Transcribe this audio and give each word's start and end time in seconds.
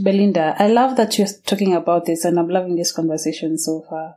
Belinda, 0.00 0.54
I 0.58 0.68
love 0.68 0.96
that 0.96 1.18
you're 1.18 1.28
talking 1.44 1.74
about 1.74 2.06
this, 2.06 2.24
and 2.24 2.38
I'm 2.38 2.48
loving 2.48 2.76
this 2.76 2.92
conversation 2.92 3.58
so 3.58 3.84
far. 3.88 4.16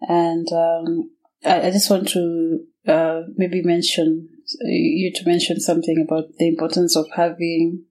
And 0.00 0.50
um, 0.52 1.10
I, 1.44 1.68
I, 1.68 1.70
just 1.70 1.90
want 1.90 2.08
to 2.08 2.64
uh, 2.86 3.22
maybe 3.36 3.62
mention 3.62 4.28
you 4.60 5.12
to 5.12 5.24
mention 5.26 5.60
something 5.60 6.04
about 6.06 6.34
the 6.38 6.48
importance 6.48 6.96
of 6.96 7.06
having 7.14 7.84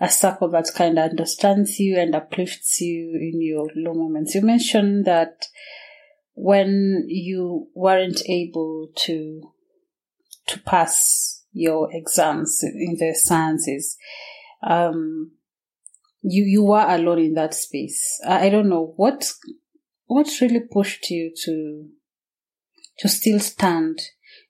a 0.00 0.08
circle 0.08 0.48
that 0.50 0.70
kind 0.74 0.98
of 0.98 1.10
understands 1.10 1.78
you 1.78 1.98
and 1.98 2.14
uplifts 2.14 2.80
you 2.80 3.18
in 3.20 3.42
your 3.42 3.68
low 3.74 3.94
moments. 3.94 4.34
You 4.34 4.42
mentioned 4.42 5.04
that 5.06 5.46
when 6.34 7.04
you 7.08 7.68
weren't 7.74 8.22
able 8.28 8.88
to 8.94 9.42
to 10.46 10.60
pass 10.60 11.44
your 11.52 11.88
exams 11.92 12.60
in 12.62 12.96
the 12.98 13.14
sciences, 13.14 13.98
um, 14.62 15.32
you 16.22 16.44
you 16.44 16.64
were 16.64 16.86
alone 16.86 17.18
in 17.18 17.34
that 17.34 17.54
space. 17.54 18.20
I, 18.26 18.46
I 18.46 18.48
don't 18.50 18.68
know 18.68 18.94
what 18.96 19.32
what 20.06 20.28
really 20.40 20.60
pushed 20.60 21.10
you 21.10 21.32
to 21.44 21.88
to 22.98 23.08
still 23.08 23.40
stand 23.40 24.00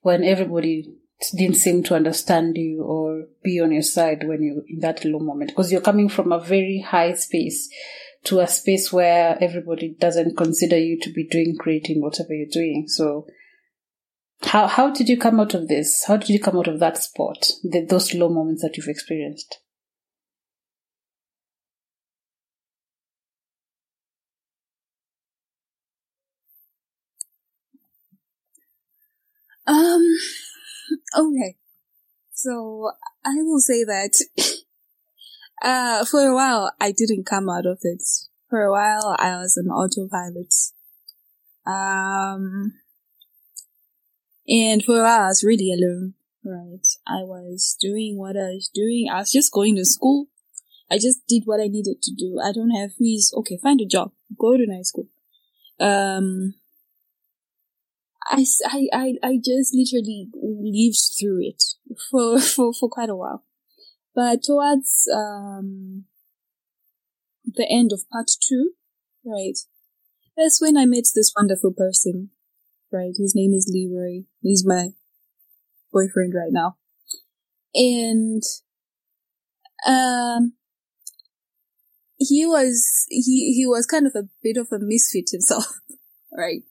when 0.01 0.23
everybody 0.23 0.95
didn't 1.35 1.57
seem 1.57 1.83
to 1.83 1.95
understand 1.95 2.57
you 2.57 2.81
or 2.81 3.25
be 3.43 3.59
on 3.59 3.71
your 3.71 3.81
side 3.81 4.25
when 4.27 4.41
you 4.41 4.63
in 4.67 4.79
that 4.79 5.03
low 5.03 5.19
moment? 5.19 5.51
Because 5.51 5.71
you're 5.71 5.81
coming 5.81 6.09
from 6.09 6.31
a 6.31 6.39
very 6.39 6.83
high 6.85 7.13
space 7.13 7.69
to 8.25 8.39
a 8.39 8.47
space 8.47 8.91
where 8.91 9.37
everybody 9.41 9.95
doesn't 9.99 10.37
consider 10.37 10.77
you 10.77 10.99
to 11.01 11.11
be 11.11 11.27
doing 11.27 11.55
great 11.57 11.89
in 11.89 12.01
whatever 12.01 12.33
you're 12.33 12.47
doing. 12.49 12.85
So 12.87 13.27
how 14.41 14.67
how 14.67 14.91
did 14.91 15.09
you 15.09 15.17
come 15.17 15.39
out 15.39 15.53
of 15.53 15.67
this? 15.67 16.05
How 16.05 16.17
did 16.17 16.29
you 16.29 16.39
come 16.39 16.57
out 16.57 16.67
of 16.67 16.79
that 16.79 16.97
spot 16.97 17.51
the, 17.63 17.85
those 17.85 18.13
low 18.13 18.29
moments 18.29 18.61
that 18.61 18.77
you've 18.77 18.87
experienced 18.87 19.59
Um, 29.69 30.17
okay. 31.15 31.55
So 32.33 32.91
I 33.23 33.35
will 33.37 33.59
say 33.59 33.83
that, 33.83 34.11
uh, 35.63 36.05
for 36.05 36.21
a 36.21 36.33
while 36.33 36.71
I 36.81 36.91
didn't 36.91 37.25
come 37.25 37.49
out 37.49 37.67
of 37.67 37.79
it. 37.83 38.01
For 38.49 38.63
a 38.63 38.71
while 38.71 39.15
I 39.19 39.37
was 39.37 39.57
an 39.57 39.69
autopilot. 39.69 40.53
Um, 41.67 42.73
and 44.47 44.83
for 44.83 44.99
a 44.99 45.03
while 45.03 45.25
I 45.25 45.27
was 45.27 45.43
really 45.43 45.71
alone, 45.71 46.15
right? 46.43 46.87
I 47.07 47.21
was 47.21 47.77
doing 47.79 48.17
what 48.17 48.35
I 48.35 48.55
was 48.55 48.71
doing. 48.73 49.07
I 49.11 49.19
was 49.19 49.31
just 49.31 49.51
going 49.51 49.75
to 49.75 49.85
school. 49.85 50.29
I 50.89 50.95
just 50.95 51.19
did 51.27 51.43
what 51.45 51.61
I 51.61 51.67
needed 51.67 52.01
to 52.01 52.11
do. 52.17 52.39
I 52.43 52.51
don't 52.51 52.71
have 52.71 52.93
fees. 52.93 53.31
Okay, 53.37 53.59
find 53.61 53.79
a 53.79 53.85
job. 53.85 54.13
Go 54.35 54.57
to 54.57 54.65
night 54.65 54.87
school. 54.87 55.07
Um, 55.79 56.55
I, 58.29 58.45
I, 58.93 59.13
I 59.23 59.39
just 59.43 59.73
literally 59.73 60.27
lived 60.33 60.99
through 61.19 61.39
it 61.41 61.63
for, 62.11 62.39
for, 62.55 62.73
for 62.73 62.89
quite 62.89 63.09
a 63.09 63.15
while. 63.15 63.43
But 64.15 64.43
towards, 64.43 65.09
um, 65.13 66.05
the 67.45 67.67
end 67.69 67.91
of 67.91 68.07
part 68.11 68.29
two, 68.47 68.71
right? 69.25 69.57
That's 70.37 70.61
when 70.61 70.77
I 70.77 70.85
met 70.85 71.05
this 71.15 71.33
wonderful 71.35 71.73
person, 71.73 72.29
right? 72.91 73.13
His 73.17 73.33
name 73.35 73.53
is 73.53 73.71
Leroy. 73.73 74.25
He's 74.41 74.65
my 74.65 74.89
boyfriend 75.91 76.33
right 76.35 76.51
now. 76.51 76.77
And, 77.73 78.43
um, 79.87 80.53
he 82.17 82.45
was, 82.45 83.05
he, 83.09 83.53
he 83.55 83.65
was 83.65 83.85
kind 83.85 84.05
of 84.05 84.13
a 84.15 84.27
bit 84.43 84.57
of 84.57 84.67
a 84.71 84.79
misfit 84.79 85.29
himself, 85.31 85.79
right? 86.37 86.63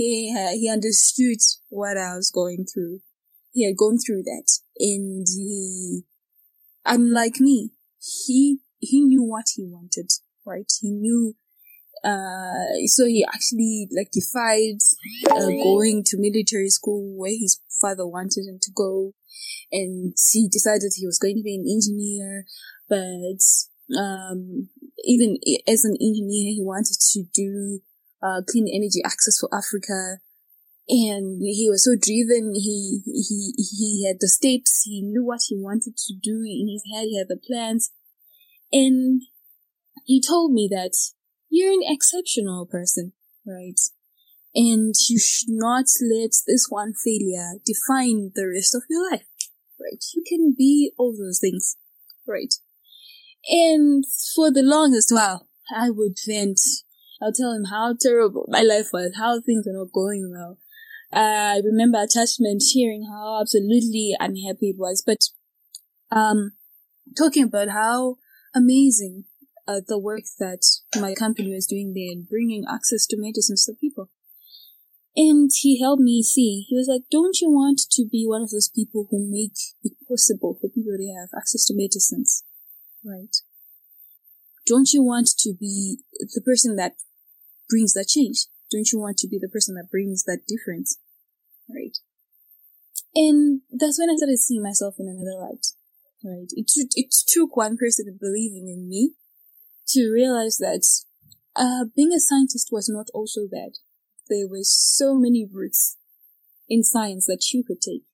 He 0.00 0.58
he 0.58 0.70
understood 0.70 1.38
what 1.68 1.96
I 1.96 2.16
was 2.16 2.30
going 2.30 2.64
through. 2.66 3.00
He 3.52 3.66
had 3.66 3.76
gone 3.76 3.98
through 3.98 4.22
that, 4.24 4.48
and 4.78 5.26
he, 5.28 6.02
unlike 6.84 7.40
me, 7.40 7.70
he 7.98 8.58
he 8.78 9.02
knew 9.02 9.22
what 9.22 9.46
he 9.54 9.64
wanted. 9.64 10.10
Right? 10.44 10.70
He 10.80 10.90
knew. 10.90 11.34
Uh, 12.02 12.80
so 12.86 13.04
he 13.04 13.26
actually 13.28 13.86
like 13.94 14.10
defied 14.10 14.80
uh, 15.30 15.48
going 15.62 16.02
to 16.06 16.16
military 16.16 16.70
school 16.70 17.14
where 17.18 17.36
his 17.38 17.60
father 17.78 18.06
wanted 18.06 18.46
him 18.48 18.58
to 18.62 18.70
go, 18.74 19.12
and 19.70 20.14
he 20.32 20.48
decided 20.48 20.92
he 20.96 21.04
was 21.04 21.18
going 21.18 21.36
to 21.36 21.42
be 21.42 21.56
an 21.56 21.66
engineer. 21.68 22.46
But 22.88 23.44
um, 24.00 24.70
even 25.04 25.36
as 25.68 25.84
an 25.84 25.96
engineer, 26.00 26.54
he 26.54 26.62
wanted 26.62 26.96
to 27.12 27.24
do 27.34 27.80
uh, 28.22 28.42
clean 28.48 28.68
energy 28.68 29.02
access 29.04 29.38
for 29.40 29.48
Africa. 29.52 30.18
And 30.88 31.40
he 31.40 31.68
was 31.70 31.84
so 31.84 31.92
driven. 31.94 32.52
He, 32.54 33.02
he, 33.06 33.54
he 33.56 34.06
had 34.06 34.16
the 34.18 34.28
steps. 34.28 34.82
He 34.84 35.02
knew 35.02 35.24
what 35.24 35.40
he 35.46 35.56
wanted 35.56 35.96
to 35.96 36.14
do 36.20 36.42
in 36.44 36.68
his 36.68 36.82
head. 36.92 37.04
He 37.04 37.18
had 37.18 37.28
the 37.28 37.36
plans. 37.36 37.92
And 38.72 39.22
he 40.04 40.20
told 40.20 40.52
me 40.52 40.68
that 40.70 40.92
you're 41.48 41.72
an 41.72 41.82
exceptional 41.84 42.66
person, 42.66 43.12
right? 43.46 43.78
And 44.54 44.94
you 45.08 45.18
should 45.18 45.50
not 45.50 45.84
let 46.00 46.30
this 46.46 46.66
one 46.68 46.92
failure 47.04 47.60
define 47.64 48.32
the 48.34 48.48
rest 48.52 48.74
of 48.74 48.82
your 48.90 49.10
life, 49.10 49.26
right? 49.80 50.02
You 50.14 50.24
can 50.26 50.54
be 50.56 50.92
all 50.98 51.16
those 51.16 51.38
things, 51.40 51.76
right? 52.26 52.52
And 53.48 54.04
for 54.34 54.50
the 54.50 54.62
longest 54.62 55.12
while, 55.12 55.48
I 55.74 55.90
would 55.90 56.16
vent 56.26 56.60
I'll 57.20 57.32
tell 57.32 57.52
him 57.52 57.64
how 57.70 57.94
terrible 58.00 58.46
my 58.48 58.62
life 58.62 58.88
was, 58.92 59.12
how 59.16 59.40
things 59.40 59.66
are 59.66 59.76
not 59.76 59.92
going 59.92 60.30
well. 60.32 60.58
Uh, 61.12 61.56
I 61.56 61.60
remember 61.64 62.00
attachment 62.00 62.62
hearing 62.72 63.06
how 63.10 63.40
absolutely 63.40 64.14
unhappy 64.18 64.70
it 64.70 64.78
was, 64.78 65.02
but, 65.04 65.18
um, 66.10 66.52
talking 67.18 67.44
about 67.44 67.68
how 67.68 68.16
amazing 68.54 69.24
uh, 69.66 69.80
the 69.86 69.98
work 69.98 70.22
that 70.38 70.62
my 71.00 71.14
company 71.14 71.52
was 71.52 71.66
doing 71.66 71.92
there 71.94 72.12
and 72.12 72.28
bringing 72.28 72.64
access 72.68 73.06
to 73.06 73.16
medicines 73.18 73.64
to 73.66 73.72
people. 73.80 74.08
And 75.16 75.50
he 75.52 75.80
helped 75.80 76.02
me 76.02 76.22
see. 76.22 76.64
He 76.68 76.76
was 76.76 76.88
like, 76.88 77.02
don't 77.10 77.40
you 77.40 77.50
want 77.50 77.80
to 77.90 78.06
be 78.10 78.24
one 78.26 78.42
of 78.42 78.50
those 78.50 78.70
people 78.72 79.08
who 79.10 79.28
make 79.28 79.58
it 79.82 79.92
possible 80.08 80.56
for 80.60 80.68
people 80.68 80.96
to 80.96 81.14
have 81.20 81.30
access 81.36 81.66
to 81.66 81.74
medicines? 81.76 82.44
Right? 83.04 83.34
Don't 84.66 84.92
you 84.92 85.02
want 85.02 85.28
to 85.38 85.52
be 85.58 85.98
the 86.12 86.40
person 86.44 86.76
that 86.76 86.94
brings 87.70 87.94
that 87.94 88.08
change? 88.08 88.46
Don't 88.70 88.90
you 88.92 88.98
want 88.98 89.16
to 89.18 89.28
be 89.28 89.38
the 89.38 89.48
person 89.48 89.76
that 89.76 89.90
brings 89.90 90.24
that 90.24 90.42
difference? 90.46 90.98
Right? 91.68 91.96
And 93.14 93.62
that's 93.70 93.98
when 93.98 94.10
I 94.10 94.16
started 94.16 94.38
seeing 94.38 94.62
myself 94.62 94.96
in 94.98 95.08
another 95.08 95.38
light. 95.40 95.66
Right? 96.22 96.50
It, 96.52 96.70
it 96.94 97.14
took 97.28 97.56
one 97.56 97.76
person 97.76 98.18
believing 98.20 98.68
in 98.68 98.88
me 98.88 99.12
to 99.88 100.10
realize 100.12 100.58
that 100.58 100.84
uh, 101.56 101.86
being 101.96 102.12
a 102.12 102.20
scientist 102.20 102.68
was 102.70 102.88
not 102.88 103.06
also 103.14 103.42
bad. 103.50 103.72
There 104.28 104.46
were 104.48 104.62
so 104.62 105.14
many 105.14 105.48
routes 105.50 105.96
in 106.68 106.84
science 106.84 107.26
that 107.26 107.50
you 107.52 107.64
could 107.64 107.80
take. 107.80 108.04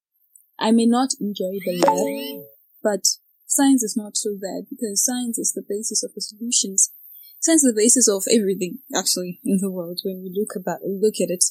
I 0.59 0.71
may 0.71 0.87
not 0.87 1.11
enjoy 1.21 1.59
the 1.65 1.83
lab, 1.85 2.47
but 2.83 3.07
science 3.47 3.83
is 3.83 3.97
not 3.97 4.17
so 4.17 4.39
bad 4.41 4.67
because 4.71 5.05
science 5.05 5.39
is 5.39 5.53
the 5.53 5.65
basis 5.67 6.03
of 6.03 6.15
the 6.15 6.23
solutions 6.23 6.91
Science 7.41 7.63
is 7.63 7.75
the 7.75 7.81
basis 7.81 8.09
of 8.09 8.25
everything, 8.31 8.79
actually, 8.95 9.41
in 9.45 9.59
the 9.61 9.71
world 9.71 10.01
when 10.05 10.23
we 10.23 10.33
look 10.35 10.57
about, 10.57 10.81
look 10.83 11.15
at 11.21 11.31
it. 11.31 11.45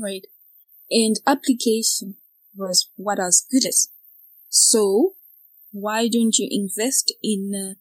Right? 0.00 0.26
And 0.90 1.16
application 1.26 2.16
was 2.54 2.90
what 2.96 3.18
I 3.18 3.24
was 3.24 3.46
good 3.50 3.64
at. 3.66 3.74
So, 4.48 5.14
why 5.72 6.08
don't 6.08 6.36
you 6.38 6.48
invest 6.50 7.14
in 7.22 7.52
uh, 7.54 7.74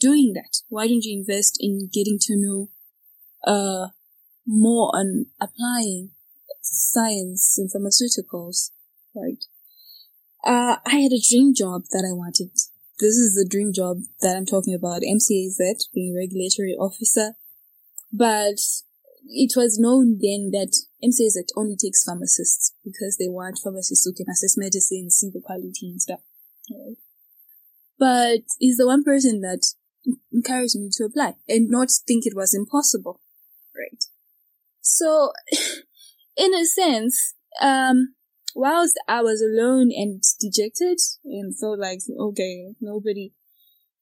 doing 0.00 0.32
that? 0.34 0.62
Why 0.68 0.86
don't 0.86 1.04
you 1.04 1.18
invest 1.18 1.56
in 1.60 1.90
getting 1.92 2.18
to 2.22 2.36
know, 2.36 2.70
uh, 3.46 3.88
more 4.46 4.90
on 4.94 5.26
applying 5.40 6.10
science 6.60 7.58
and 7.58 7.70
pharmaceuticals, 7.70 8.70
right? 9.14 9.44
Uh, 10.44 10.76
I 10.86 10.96
had 10.96 11.12
a 11.12 11.20
dream 11.20 11.54
job 11.54 11.84
that 11.90 12.06
I 12.08 12.12
wanted. 12.12 12.50
This 13.00 13.16
is 13.16 13.34
the 13.34 13.46
dream 13.48 13.72
job 13.72 13.98
that 14.20 14.36
I'm 14.36 14.46
talking 14.46 14.74
about, 14.74 15.02
MCAZ, 15.02 15.90
being 15.92 16.14
a 16.14 16.18
regulatory 16.18 16.74
officer. 16.78 17.34
But 18.12 18.60
it 19.26 19.52
was 19.56 19.78
known 19.78 20.18
then 20.20 20.50
that 20.52 20.72
MCAZ 21.02 21.48
only 21.56 21.76
takes 21.76 22.04
pharmacists 22.04 22.74
because 22.84 23.16
they 23.18 23.28
want 23.28 23.58
pharmacists 23.62 24.04
who 24.04 24.12
can 24.12 24.30
assess 24.30 24.56
medicine, 24.56 25.10
see 25.10 25.30
the 25.32 25.40
quality 25.40 25.90
and 25.90 26.00
stuff. 26.00 26.20
Right? 26.70 26.96
But 27.98 28.44
he's 28.58 28.76
the 28.76 28.86
one 28.86 29.02
person 29.02 29.40
that 29.40 29.74
encouraged 30.32 30.76
me 30.76 30.90
to 30.92 31.04
apply 31.04 31.34
and 31.48 31.68
not 31.68 31.88
think 32.06 32.26
it 32.26 32.36
was 32.36 32.54
impossible. 32.54 33.20
Right. 33.74 34.04
So, 34.80 35.32
in 36.36 36.54
a 36.54 36.64
sense, 36.64 37.34
um, 37.60 38.14
whilst 38.54 38.98
I 39.08 39.20
was 39.22 39.42
alone 39.42 39.90
and 39.94 40.22
dejected 40.40 40.98
and 41.24 41.58
felt 41.58 41.78
like, 41.78 42.00
okay, 42.18 42.74
nobody, 42.80 43.32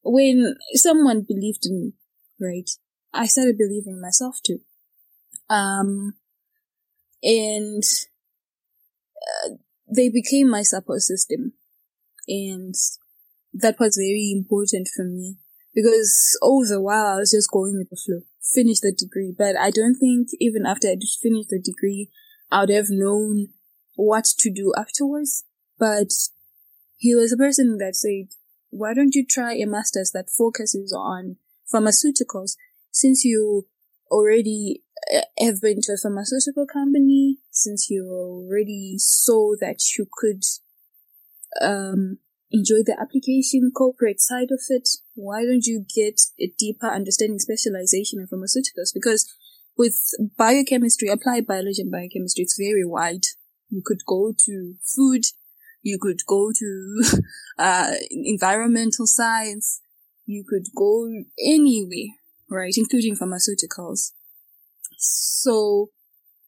when 0.04 0.56
someone 0.74 1.22
believed 1.26 1.64
in 1.64 1.80
me, 1.80 1.92
right, 2.40 2.70
I 3.12 3.26
started 3.26 3.58
believing 3.58 4.00
myself 4.00 4.40
too. 4.44 4.60
Um, 5.48 6.14
and 7.22 7.82
uh, 9.16 9.50
they 9.94 10.08
became 10.08 10.48
my 10.48 10.62
support 10.62 11.00
system. 11.00 11.52
And 12.28 12.74
that 13.52 13.76
was 13.78 13.96
very 13.96 14.32
important 14.36 14.88
for 14.94 15.04
me 15.04 15.36
because 15.74 16.38
all 16.42 16.64
the 16.66 16.80
while 16.80 17.06
I 17.06 17.16
was 17.16 17.32
just 17.32 17.50
going 17.50 17.76
with 17.76 17.90
the 17.90 17.96
flow, 17.96 18.22
finish 18.54 18.80
the 18.80 18.92
degree. 18.96 19.34
But 19.36 19.56
I 19.56 19.70
don't 19.70 19.94
think 19.94 20.28
even 20.40 20.66
after 20.66 20.88
I 20.88 20.96
finished 21.20 21.48
the 21.48 21.60
degree, 21.62 22.10
I 22.50 22.60
would 22.60 22.70
have 22.70 22.90
known 22.90 23.48
what 23.94 24.24
to 24.38 24.52
do 24.52 24.72
afterwards. 24.76 25.44
But 25.78 26.12
he 26.96 27.14
was 27.14 27.32
a 27.32 27.36
person 27.36 27.78
that 27.78 27.96
said, 27.96 28.34
why 28.70 28.94
don't 28.94 29.14
you 29.14 29.26
try 29.26 29.54
a 29.54 29.66
master's 29.66 30.12
that 30.12 30.30
focuses 30.30 30.92
on 30.96 31.36
pharmaceuticals 31.72 32.56
since 32.90 33.24
you 33.24 33.66
already 34.10 34.82
uh, 35.14 35.22
have 35.38 35.60
been 35.60 35.80
to 35.82 35.92
a 35.92 35.96
pharmaceutical 36.00 36.66
company, 36.66 37.38
since 37.50 37.88
you 37.90 38.08
already 38.10 38.96
saw 38.98 39.52
that 39.60 39.80
you 39.98 40.06
could, 40.18 40.42
um, 41.60 42.18
enjoy 42.52 42.82
the 42.84 42.96
application 43.00 43.72
corporate 43.74 44.20
side 44.20 44.50
of 44.50 44.60
it, 44.68 44.88
why 45.14 45.44
don't 45.44 45.66
you 45.66 45.84
get 45.94 46.20
a 46.38 46.52
deeper 46.58 46.86
understanding 46.86 47.38
specialization 47.38 48.20
in 48.20 48.26
pharmaceuticals? 48.26 48.92
Because 48.94 49.32
with 49.76 49.98
biochemistry, 50.36 51.08
applied 51.08 51.46
biology 51.46 51.80
and 51.80 51.90
biochemistry, 51.90 52.42
it's 52.42 52.58
very 52.58 52.84
wide. 52.84 53.24
You 53.72 53.80
could 53.82 54.04
go 54.06 54.34
to 54.38 54.74
food, 54.84 55.24
you 55.82 55.98
could 55.98 56.20
go 56.26 56.52
to 56.52 57.02
uh, 57.58 57.92
environmental 58.10 59.06
science, 59.06 59.80
you 60.26 60.44
could 60.46 60.66
go 60.76 61.08
anywhere, 61.42 62.12
right, 62.50 62.74
including 62.76 63.16
pharmaceuticals. 63.16 64.12
So 64.98 65.88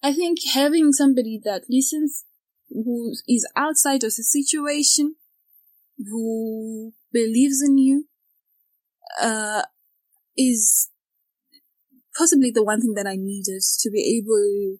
I 0.02 0.12
think 0.12 0.40
having 0.52 0.92
somebody 0.92 1.40
that 1.44 1.62
listens, 1.70 2.26
who 2.68 3.14
is 3.26 3.48
outside 3.56 4.04
of 4.04 4.14
the 4.14 4.22
situation, 4.22 5.16
who 5.96 6.92
believes 7.10 7.62
in 7.62 7.78
you, 7.78 8.06
uh, 9.18 9.62
is 10.36 10.90
possibly 12.14 12.50
the 12.50 12.62
one 12.62 12.82
thing 12.82 12.92
that 12.94 13.06
I 13.06 13.16
needed 13.16 13.62
to 13.80 13.90
be 13.90 14.20
able 14.20 14.36
to 14.36 14.78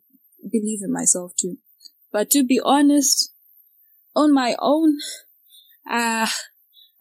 believe 0.51 0.81
in 0.83 0.93
myself 0.93 1.33
too. 1.41 1.57
But 2.15 2.31
to 2.31 2.45
be 2.45 2.61
honest, 2.65 3.33
on 4.15 4.33
my 4.33 4.55
own, 4.61 4.99
uh, 5.91 6.29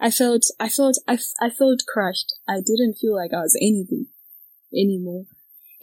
I 0.01 0.09
felt, 0.09 0.41
I 0.59 0.69
felt, 0.69 0.97
I, 1.07 1.19
I 1.39 1.51
felt 1.51 1.83
crushed. 1.87 2.33
I 2.49 2.55
didn't 2.65 2.97
feel 2.99 3.15
like 3.15 3.29
I 3.31 3.41
was 3.41 3.55
anything 3.61 4.07
anymore. 4.73 5.25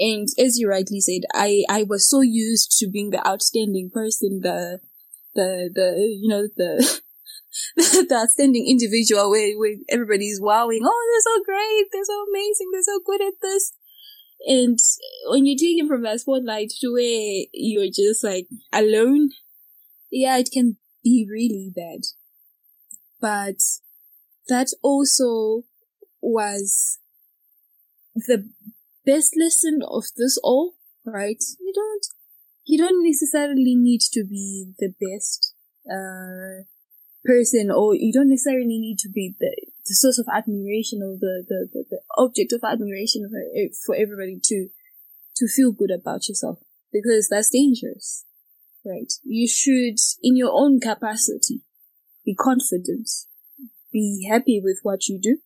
And 0.00 0.26
as 0.36 0.58
you 0.58 0.68
rightly 0.68 1.00
said, 1.00 1.20
I, 1.32 1.62
I 1.70 1.84
was 1.84 2.10
so 2.10 2.22
used 2.22 2.76
to 2.80 2.90
being 2.90 3.10
the 3.10 3.24
outstanding 3.24 3.92
person, 3.94 4.40
the, 4.42 4.80
the, 5.36 5.70
the, 5.72 6.18
you 6.20 6.28
know, 6.28 6.48
the, 6.56 7.00
the 7.76 8.16
outstanding 8.16 8.66
individual 8.66 9.30
where, 9.30 9.56
where 9.56 9.76
everybody's 9.88 10.40
wowing. 10.42 10.80
Oh, 10.82 11.08
they're 11.08 11.34
so 11.36 11.44
great. 11.44 11.86
They're 11.92 12.04
so 12.04 12.26
amazing. 12.28 12.70
They're 12.72 12.82
so 12.82 13.00
good 13.06 13.22
at 13.22 13.34
this. 13.40 13.74
And 14.46 14.78
when 15.26 15.46
you're 15.46 15.58
taken 15.58 15.86
from 15.86 16.02
that 16.02 16.20
spotlight 16.20 16.70
to 16.80 16.92
where 16.92 17.44
you're 17.52 17.92
just 17.92 18.24
like 18.24 18.48
alone, 18.72 19.30
yeah, 20.10 20.38
it 20.38 20.50
can 20.52 20.76
be 21.04 21.26
really 21.30 21.72
bad. 21.74 22.00
But 23.20 23.60
that 24.48 24.68
also 24.82 25.64
was 26.22 26.98
the 28.14 28.48
best 29.06 29.34
lesson 29.38 29.80
of 29.86 30.04
this 30.16 30.38
all, 30.42 30.74
right? 31.04 31.42
You 31.60 31.72
don't, 31.74 32.06
you 32.64 32.78
don't 32.78 33.04
necessarily 33.04 33.76
need 33.76 34.00
to 34.12 34.24
be 34.24 34.72
the 34.78 34.88
best, 34.88 35.54
uh, 35.90 36.64
person 37.24 37.70
or 37.70 37.94
you 37.94 38.12
don't 38.12 38.30
necessarily 38.30 38.78
need 38.78 38.98
to 38.98 39.08
be 39.10 39.34
the, 39.38 39.54
the 39.90 39.94
source 39.94 40.18
of 40.18 40.26
admiration 40.32 41.02
or 41.02 41.18
the, 41.18 41.44
the, 41.48 41.68
the, 41.72 41.84
the 41.90 42.00
object 42.16 42.52
of 42.52 42.62
admiration 42.62 43.28
for, 43.28 43.42
eh, 43.58 43.68
for 43.84 43.94
everybody 43.94 44.38
to, 44.42 44.68
to 45.36 45.48
feel 45.48 45.72
good 45.72 45.90
about 45.90 46.28
yourself 46.28 46.58
because 46.92 47.28
that's 47.28 47.50
dangerous, 47.50 48.24
right? 48.86 49.12
You 49.24 49.48
should, 49.48 49.98
in 50.22 50.36
your 50.36 50.52
own 50.52 50.78
capacity, 50.78 51.62
be 52.24 52.34
confident, 52.34 53.10
be 53.92 54.28
happy 54.30 54.60
with 54.62 54.78
what 54.84 55.08
you 55.08 55.18
do 55.20 55.38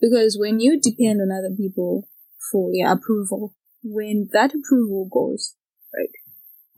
because 0.00 0.38
when 0.40 0.60
you 0.60 0.80
depend 0.80 1.20
on 1.20 1.28
other 1.30 1.54
people 1.54 2.08
for 2.50 2.72
their 2.72 2.90
approval, 2.90 3.54
when 3.84 4.30
that 4.32 4.54
approval 4.54 5.08
goes, 5.12 5.54
right, 5.94 6.10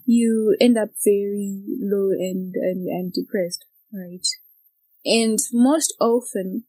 you 0.04 0.56
end 0.60 0.76
up 0.76 0.88
very 1.04 1.62
low 1.80 2.10
and, 2.10 2.54
and, 2.56 2.88
and 2.88 3.12
depressed 3.12 3.64
right? 3.92 4.26
And 5.04 5.38
most 5.52 5.94
often, 6.00 6.64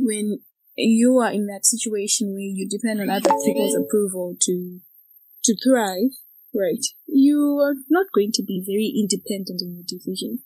when 0.00 0.40
you 0.76 1.18
are 1.18 1.32
in 1.32 1.46
that 1.46 1.64
situation 1.64 2.32
where 2.32 2.40
you 2.40 2.68
depend 2.68 3.00
on 3.00 3.10
other 3.10 3.30
people's 3.44 3.76
approval 3.76 4.36
to 4.40 4.80
to 5.44 5.56
thrive, 5.62 6.16
right? 6.54 6.84
You 7.06 7.60
are 7.62 7.74
not 7.90 8.06
going 8.14 8.32
to 8.32 8.42
be 8.42 8.62
very 8.64 8.92
independent 8.96 9.60
in 9.60 9.74
your 9.74 9.84
decisions. 9.86 10.40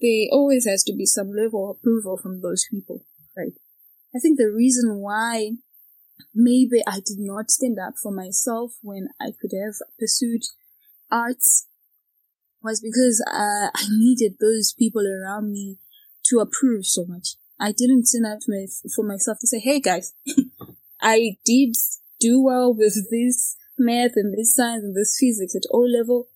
There 0.00 0.28
always 0.32 0.66
has 0.66 0.82
to 0.84 0.94
be 0.94 1.04
some 1.04 1.32
level 1.32 1.70
of 1.70 1.76
approval 1.76 2.16
from 2.16 2.40
those 2.40 2.64
people, 2.70 3.04
right? 3.36 3.52
I 4.14 4.18
think 4.18 4.38
the 4.38 4.50
reason 4.50 5.00
why 5.00 5.52
maybe 6.34 6.82
I 6.86 7.00
did 7.04 7.18
not 7.18 7.50
stand 7.50 7.78
up 7.78 7.94
for 8.00 8.12
myself 8.12 8.74
when 8.82 9.08
I 9.20 9.32
could 9.38 9.52
have 9.52 9.74
pursued 9.98 10.42
arts 11.10 11.66
was 12.62 12.80
because 12.80 13.22
uh, 13.26 13.70
I 13.74 13.86
needed 13.90 14.36
those 14.40 14.72
people 14.72 15.02
around 15.06 15.52
me 15.52 15.78
to 16.26 16.38
approve 16.38 16.86
so 16.86 17.04
much. 17.06 17.36
I 17.60 17.72
didn't 17.72 18.06
stand 18.06 18.26
out 18.26 18.42
for, 18.44 18.54
for 18.94 19.04
myself 19.04 19.38
to 19.40 19.46
say, 19.46 19.58
hey 19.58 19.80
guys, 19.80 20.14
I 21.00 21.36
did 21.44 21.76
do 22.18 22.42
well 22.42 22.72
with 22.74 23.10
this 23.10 23.56
math 23.78 24.12
and 24.16 24.32
this 24.32 24.54
science 24.54 24.84
and 24.84 24.96
this 24.96 25.16
physics 25.18 25.54
at 25.54 25.62
O 25.70 25.80
level, 25.80 26.28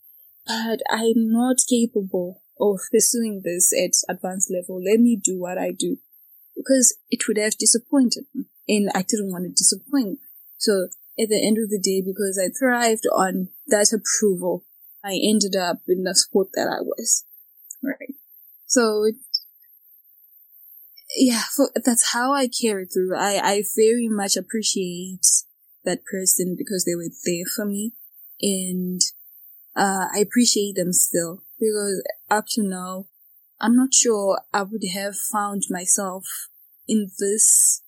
but 0.47 0.81
I'm 0.91 1.33
not 1.33 1.57
capable 1.69 2.43
of 2.61 2.81
pursuing 2.93 3.43
this 3.45 3.73
at 3.73 3.93
advanced 4.15 4.51
level. 4.51 4.83
Let 4.83 5.01
me 5.01 5.17
do 5.17 5.39
what 5.39 5.59
I 5.59 5.73
do. 5.73 5.99
Because 6.57 6.97
it 7.11 7.27
would 7.27 7.39
have 7.39 7.59
disappointed 7.59 8.27
me. 8.35 8.45
And 8.69 8.91
I 8.95 9.03
didn't 9.03 9.33
want 9.33 9.45
to 9.45 9.51
disappoint. 9.51 10.21
So 10.57 10.89
at 11.19 11.29
the 11.29 11.43
end 11.45 11.59
of 11.59 11.69
the 11.69 11.81
day, 11.81 12.01
because 12.01 12.41
I 12.43 12.49
thrived 12.49 13.07
on 13.13 13.49
that 13.67 13.93
approval, 13.93 14.65
I 15.05 15.19
ended 15.23 15.57
up 15.57 15.81
in 15.89 16.05
the 16.05 16.15
sport 16.15 16.49
that 16.55 16.69
I 16.69 16.81
was. 16.81 17.25
Right. 17.83 18.15
So, 18.67 19.11
yeah, 21.17 21.43
for, 21.55 21.71
that's 21.85 22.13
how 22.13 22.33
I 22.33 22.49
carried 22.49 22.93
through. 22.93 23.17
I, 23.17 23.41
I 23.43 23.63
very 23.77 24.09
much 24.09 24.37
appreciate 24.37 25.27
that 25.85 26.05
person 26.05 26.57
because 26.57 26.85
they 26.85 26.95
were 26.95 27.11
there 27.25 27.45
for 27.55 27.65
me 27.65 27.93
and, 28.41 29.01
uh, 29.77 30.07
I 30.15 30.19
appreciate 30.21 30.77
them 30.77 30.93
still 30.93 31.43
because 31.59 32.03
up 32.31 32.47
to 32.51 32.63
now, 32.63 33.07
I'm 33.61 33.77
not 33.77 33.95
sure 33.95 34.41
I 34.53 34.63
would 34.63 34.83
have 34.95 35.17
found 35.17 35.63
myself 35.71 36.25
in 36.87 37.11
this, 37.19 37.83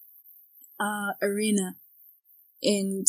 uh, 0.79 1.13
arena 1.23 1.77
and 2.63 3.07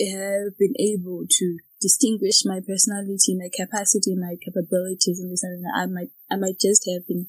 have 0.00 0.56
been 0.58 0.74
able 0.78 1.26
to 1.28 1.58
distinguish 1.80 2.42
my 2.44 2.60
personality, 2.66 3.36
my 3.36 3.50
capacity, 3.52 4.14
my 4.14 4.36
capabilities 4.42 5.20
in 5.20 5.30
this 5.30 5.44
arena, 5.44 5.68
I 5.74 5.86
might, 5.86 6.10
I 6.30 6.36
might 6.36 6.58
just 6.60 6.88
have 6.92 7.06
been 7.06 7.26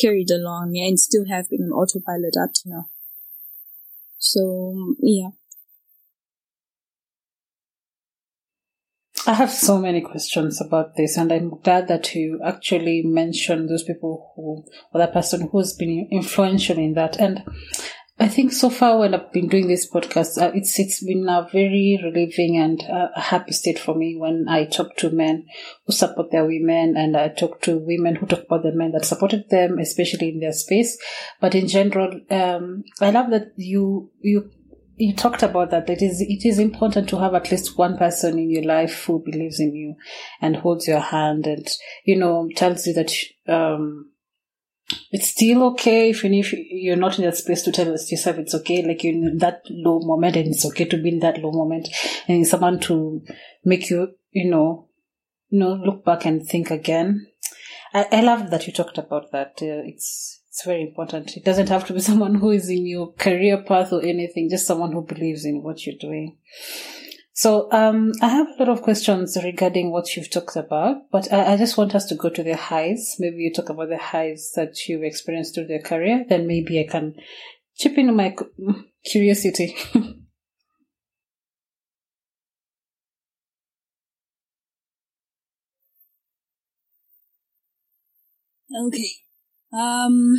carried 0.00 0.30
along 0.30 0.76
and 0.76 0.98
still 0.98 1.26
have 1.28 1.48
been 1.48 1.62
on 1.62 1.72
autopilot 1.72 2.34
up 2.42 2.50
to 2.54 2.68
now. 2.68 2.88
So 4.18 4.72
um, 4.74 4.96
yeah. 5.00 5.28
I 9.26 9.32
have 9.32 9.50
so 9.50 9.78
many 9.78 10.02
questions 10.02 10.60
about 10.60 10.96
this, 10.96 11.16
and 11.16 11.32
I'm 11.32 11.58
glad 11.60 11.88
that 11.88 12.14
you 12.14 12.40
actually 12.44 13.02
mentioned 13.02 13.70
those 13.70 13.82
people 13.82 14.32
who, 14.36 14.64
or 14.92 14.98
that 14.98 15.14
person 15.14 15.48
who's 15.50 15.72
been 15.72 16.08
influential 16.10 16.76
in 16.76 16.92
that. 16.94 17.18
And 17.18 17.42
I 18.16 18.28
think 18.28 18.52
so 18.52 18.70
far 18.70 18.98
when 18.98 19.12
I've 19.12 19.32
been 19.32 19.48
doing 19.48 19.66
this 19.66 19.90
podcast, 19.90 20.40
uh, 20.40 20.52
it's 20.54 20.78
it's 20.78 21.02
been 21.02 21.28
a 21.28 21.48
very 21.50 21.98
relieving 22.02 22.56
and 22.56 22.80
uh, 22.82 23.08
a 23.16 23.20
happy 23.20 23.50
state 23.52 23.78
for 23.78 23.96
me 23.96 24.14
when 24.16 24.46
I 24.48 24.66
talk 24.66 24.96
to 24.98 25.10
men 25.10 25.46
who 25.84 25.92
support 25.92 26.30
their 26.30 26.44
women, 26.44 26.94
and 26.96 27.16
I 27.16 27.30
talk 27.30 27.60
to 27.62 27.76
women 27.76 28.14
who 28.14 28.26
talk 28.26 28.44
about 28.44 28.62
the 28.62 28.72
men 28.72 28.92
that 28.92 29.04
supported 29.04 29.50
them, 29.50 29.80
especially 29.80 30.28
in 30.28 30.38
their 30.38 30.52
space. 30.52 30.96
But 31.40 31.56
in 31.56 31.66
general, 31.66 32.20
um, 32.30 32.84
I 33.00 33.10
love 33.10 33.30
that 33.30 33.48
you 33.56 34.12
you 34.20 34.48
you 34.96 35.16
talked 35.16 35.42
about 35.42 35.72
that. 35.72 35.90
It 35.90 36.00
is 36.00 36.20
it 36.20 36.46
is 36.46 36.60
important 36.60 37.08
to 37.08 37.18
have 37.18 37.34
at 37.34 37.50
least 37.50 37.76
one 37.76 37.98
person 37.98 38.38
in 38.38 38.48
your 38.48 38.64
life 38.64 39.06
who 39.06 39.24
believes 39.24 39.58
in 39.58 39.74
you 39.74 39.96
and 40.40 40.54
holds 40.54 40.86
your 40.86 41.00
hand, 41.00 41.48
and 41.48 41.66
you 42.04 42.16
know 42.16 42.48
tells 42.54 42.86
you 42.86 42.94
that. 42.94 43.12
Um, 43.48 44.10
it's 45.10 45.28
still 45.28 45.62
okay 45.64 46.10
if, 46.10 46.24
if 46.24 46.52
you're 46.52 46.96
not 46.96 47.18
in 47.18 47.24
that 47.24 47.36
space 47.36 47.62
to 47.62 47.72
tell 47.72 47.86
yourself 47.86 48.38
it's 48.38 48.54
okay, 48.54 48.86
like 48.86 49.04
you're 49.04 49.14
in 49.14 49.38
that 49.38 49.62
low 49.70 50.00
moment 50.00 50.36
and 50.36 50.48
it's 50.48 50.64
okay 50.66 50.84
to 50.86 50.96
be 50.96 51.10
in 51.10 51.20
that 51.20 51.38
low 51.38 51.52
moment 51.52 51.88
and 52.28 52.46
someone 52.46 52.80
to 52.80 53.22
make 53.64 53.90
you, 53.90 54.08
you 54.30 54.50
know, 54.50 54.88
you 55.48 55.58
know, 55.58 55.74
look 55.74 56.04
back 56.04 56.24
and 56.24 56.46
think 56.46 56.70
again. 56.70 57.26
I, 57.92 58.06
I 58.10 58.20
love 58.22 58.50
that 58.50 58.66
you 58.66 58.72
talked 58.72 58.98
about 58.98 59.30
that. 59.32 59.58
Uh, 59.62 59.86
it's, 59.86 60.42
it's 60.48 60.64
very 60.64 60.82
important. 60.82 61.36
It 61.36 61.44
doesn't 61.44 61.68
have 61.68 61.86
to 61.86 61.92
be 61.92 62.00
someone 62.00 62.36
who 62.36 62.50
is 62.50 62.68
in 62.68 62.86
your 62.86 63.12
career 63.12 63.62
path 63.62 63.92
or 63.92 64.02
anything, 64.02 64.50
just 64.50 64.66
someone 64.66 64.92
who 64.92 65.02
believes 65.02 65.44
in 65.44 65.62
what 65.62 65.86
you're 65.86 65.96
doing. 66.00 66.38
So 67.36 67.68
um, 67.72 68.12
I 68.22 68.28
have 68.28 68.46
a 68.46 68.54
lot 68.60 68.68
of 68.68 68.82
questions 68.82 69.36
regarding 69.42 69.90
what 69.90 70.14
you've 70.14 70.30
talked 70.30 70.54
about, 70.54 71.10
but 71.10 71.32
I, 71.32 71.54
I, 71.54 71.56
just 71.56 71.76
want 71.76 71.96
us 71.96 72.06
to 72.06 72.14
go 72.14 72.28
to 72.28 72.44
the 72.44 72.56
highs. 72.56 73.16
Maybe 73.18 73.38
you 73.38 73.52
talk 73.52 73.70
about 73.70 73.88
the 73.88 73.98
highs 73.98 74.52
that 74.54 74.76
you've 74.86 75.02
experienced 75.02 75.56
through 75.56 75.66
your 75.68 75.82
career. 75.82 76.24
Then 76.28 76.46
maybe 76.46 76.78
I 76.78 76.86
can 76.88 77.16
chip 77.76 77.98
in 77.98 78.14
my 78.14 78.36
curiosity. 79.04 79.74
okay. 88.86 89.10
Um. 89.72 90.36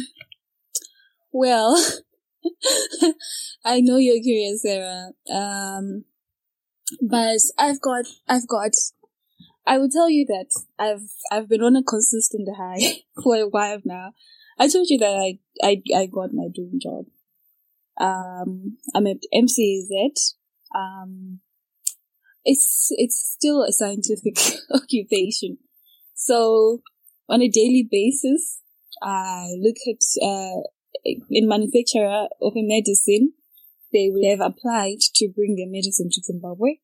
Well, 1.33 1.75
I 3.65 3.81
know 3.81 3.97
you're 3.97 4.23
curious, 4.23 4.61
Sarah. 4.61 5.11
Um 5.29 6.05
but 7.01 7.39
I've 7.57 7.81
got, 7.81 8.05
I've 8.27 8.47
got, 8.47 8.71
I 9.65 9.77
will 9.77 9.89
tell 9.89 10.09
you 10.09 10.25
that 10.27 10.47
I've, 10.77 11.09
I've 11.31 11.49
been 11.49 11.61
on 11.61 11.75
a 11.75 11.83
consistent 11.83 12.47
high 12.57 13.03
for 13.23 13.35
a 13.35 13.47
while 13.47 13.79
now. 13.83 14.13
I 14.59 14.67
told 14.67 14.89
you 14.89 14.97
that 14.99 15.05
I, 15.05 15.39
I, 15.63 15.81
I 15.95 16.05
got 16.05 16.33
my 16.33 16.47
dream 16.53 16.79
job. 16.81 17.05
Um, 17.99 18.77
I'm 18.93 19.07
at 19.07 19.17
MCAZ. 19.33 20.33
Um, 20.73 21.39
it's, 22.43 22.89
it's 22.91 23.35
still 23.37 23.63
a 23.63 23.71
scientific 23.71 24.37
occupation. 24.71 25.57
So 26.13 26.81
on 27.27 27.41
a 27.41 27.49
daily 27.49 27.87
basis, 27.89 28.59
I 29.01 29.49
look 29.59 29.75
at, 29.87 30.23
uh, 30.23 30.61
in 31.03 31.47
manufacturer 31.47 32.27
of 32.41 32.53
a 32.55 32.61
medicine 32.63 33.33
they 33.95 34.09
will 34.11 34.29
have 34.29 34.41
applied 34.41 34.99
to 35.15 35.29
bring 35.33 35.55
their 35.55 35.69
medicine 35.69 36.09
to 36.11 36.21
Zimbabwe. 36.21 36.79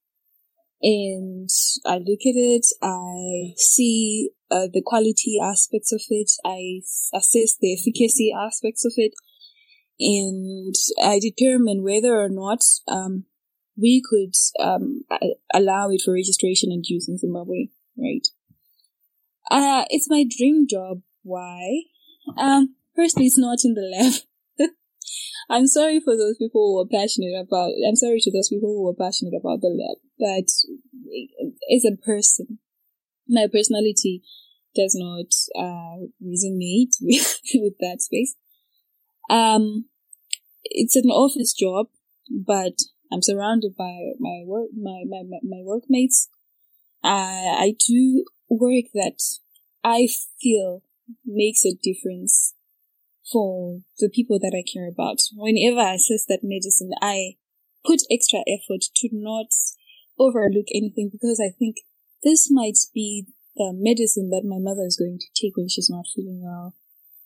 And 0.82 1.50
I 1.86 1.98
look 1.98 2.22
at 2.26 2.40
it, 2.40 2.66
I 2.82 3.54
see 3.58 4.32
uh, 4.50 4.68
the 4.74 4.82
quality 4.84 5.38
aspects 5.42 5.92
of 5.92 6.02
it, 6.10 6.32
I 6.44 6.82
assess 7.14 7.58
the 7.60 7.74
efficacy 7.74 8.34
aspects 8.34 8.84
of 8.86 8.94
it, 8.96 9.14
and 10.00 10.74
I 11.04 11.20
determine 11.20 11.84
whether 11.84 12.20
or 12.20 12.30
not 12.30 12.64
um, 12.88 13.26
we 13.78 14.02
could 14.04 14.34
um, 14.60 15.02
allow 15.54 15.90
it 15.90 16.02
for 16.04 16.14
registration 16.14 16.72
and 16.72 16.84
use 16.88 17.08
in 17.08 17.20
Zimbabwe, 17.20 17.68
right? 17.96 18.26
Uh, 19.52 19.86
it's 19.90 20.10
my 20.10 20.26
dream 20.26 20.66
job. 20.68 21.02
Why? 21.22 21.82
Um, 22.38 22.76
firstly, 22.96 23.28
it's 23.28 23.38
not 23.38 23.60
in 23.64 23.76
the 23.76 23.82
lab. 24.00 24.14
I'm 25.50 25.68
sorry 25.68 26.00
for 26.00 26.16
those 26.18 26.38
people 26.38 26.62
who 26.62 26.80
are 26.82 27.00
passionate 27.00 27.40
about, 27.40 27.72
I'm 27.88 27.96
sorry 27.96 28.20
to 28.22 28.32
those 28.32 28.50
people 28.50 28.70
who 28.70 28.88
are 28.90 28.94
passionate 28.94 29.34
about 29.40 29.62
the 29.62 29.70
lab, 29.70 29.98
but 30.20 30.50
as 31.74 31.86
a 31.86 31.98
person, 31.98 32.60
my 33.28 33.48
personality 33.52 34.24
does 34.76 34.96
not, 34.96 35.34
uh, 35.58 36.08
resonate 36.24 36.96
with, 37.02 37.40
with 37.56 37.74
that 37.80 38.02
space. 38.02 38.36
Um, 39.30 39.86
it's 40.64 40.96
an 40.96 41.10
office 41.10 41.54
job, 41.54 41.88
but 42.30 42.74
I'm 43.12 43.22
surrounded 43.22 43.76
by 43.78 44.12
my 44.20 44.44
work, 44.46 44.70
my, 44.76 45.04
my, 45.08 45.24
my, 45.44 45.62
workmates. 45.64 46.30
Uh, 47.04 47.60
I 47.60 47.76
do 47.88 48.26
work 48.50 48.86
that 48.94 49.22
I 49.84 50.08
feel 50.42 50.84
makes 51.26 51.66
a 51.66 51.74
difference 51.74 52.54
for 53.32 53.80
the 54.00 54.10
people 54.10 54.40
that 54.40 54.54
I 54.56 54.64
care 54.64 54.88
about. 54.88 55.18
Whenever 55.34 55.80
I 55.80 55.94
assess 55.94 56.26
that 56.28 56.42
medicine, 56.44 56.92
I 57.02 57.36
put 57.86 58.02
extra 58.12 58.40
effort 58.48 58.84
to 58.98 59.10
not 59.12 59.48
overlook 60.20 60.68
anything 60.74 61.10
because 61.12 61.42
I 61.44 61.50
think 61.58 61.78
this 62.24 62.50
might 62.52 62.78
be 62.94 63.28
the 63.56 63.72
medicine 63.74 64.30
that 64.30 64.48
my 64.48 64.60
mother 64.60 64.86
is 64.86 64.98
going 64.98 65.20
to 65.20 65.28
take 65.42 65.58
when 65.58 65.70
she's 65.70 65.90
not 65.90 66.06
feeling 66.14 66.42
well. 66.44 66.76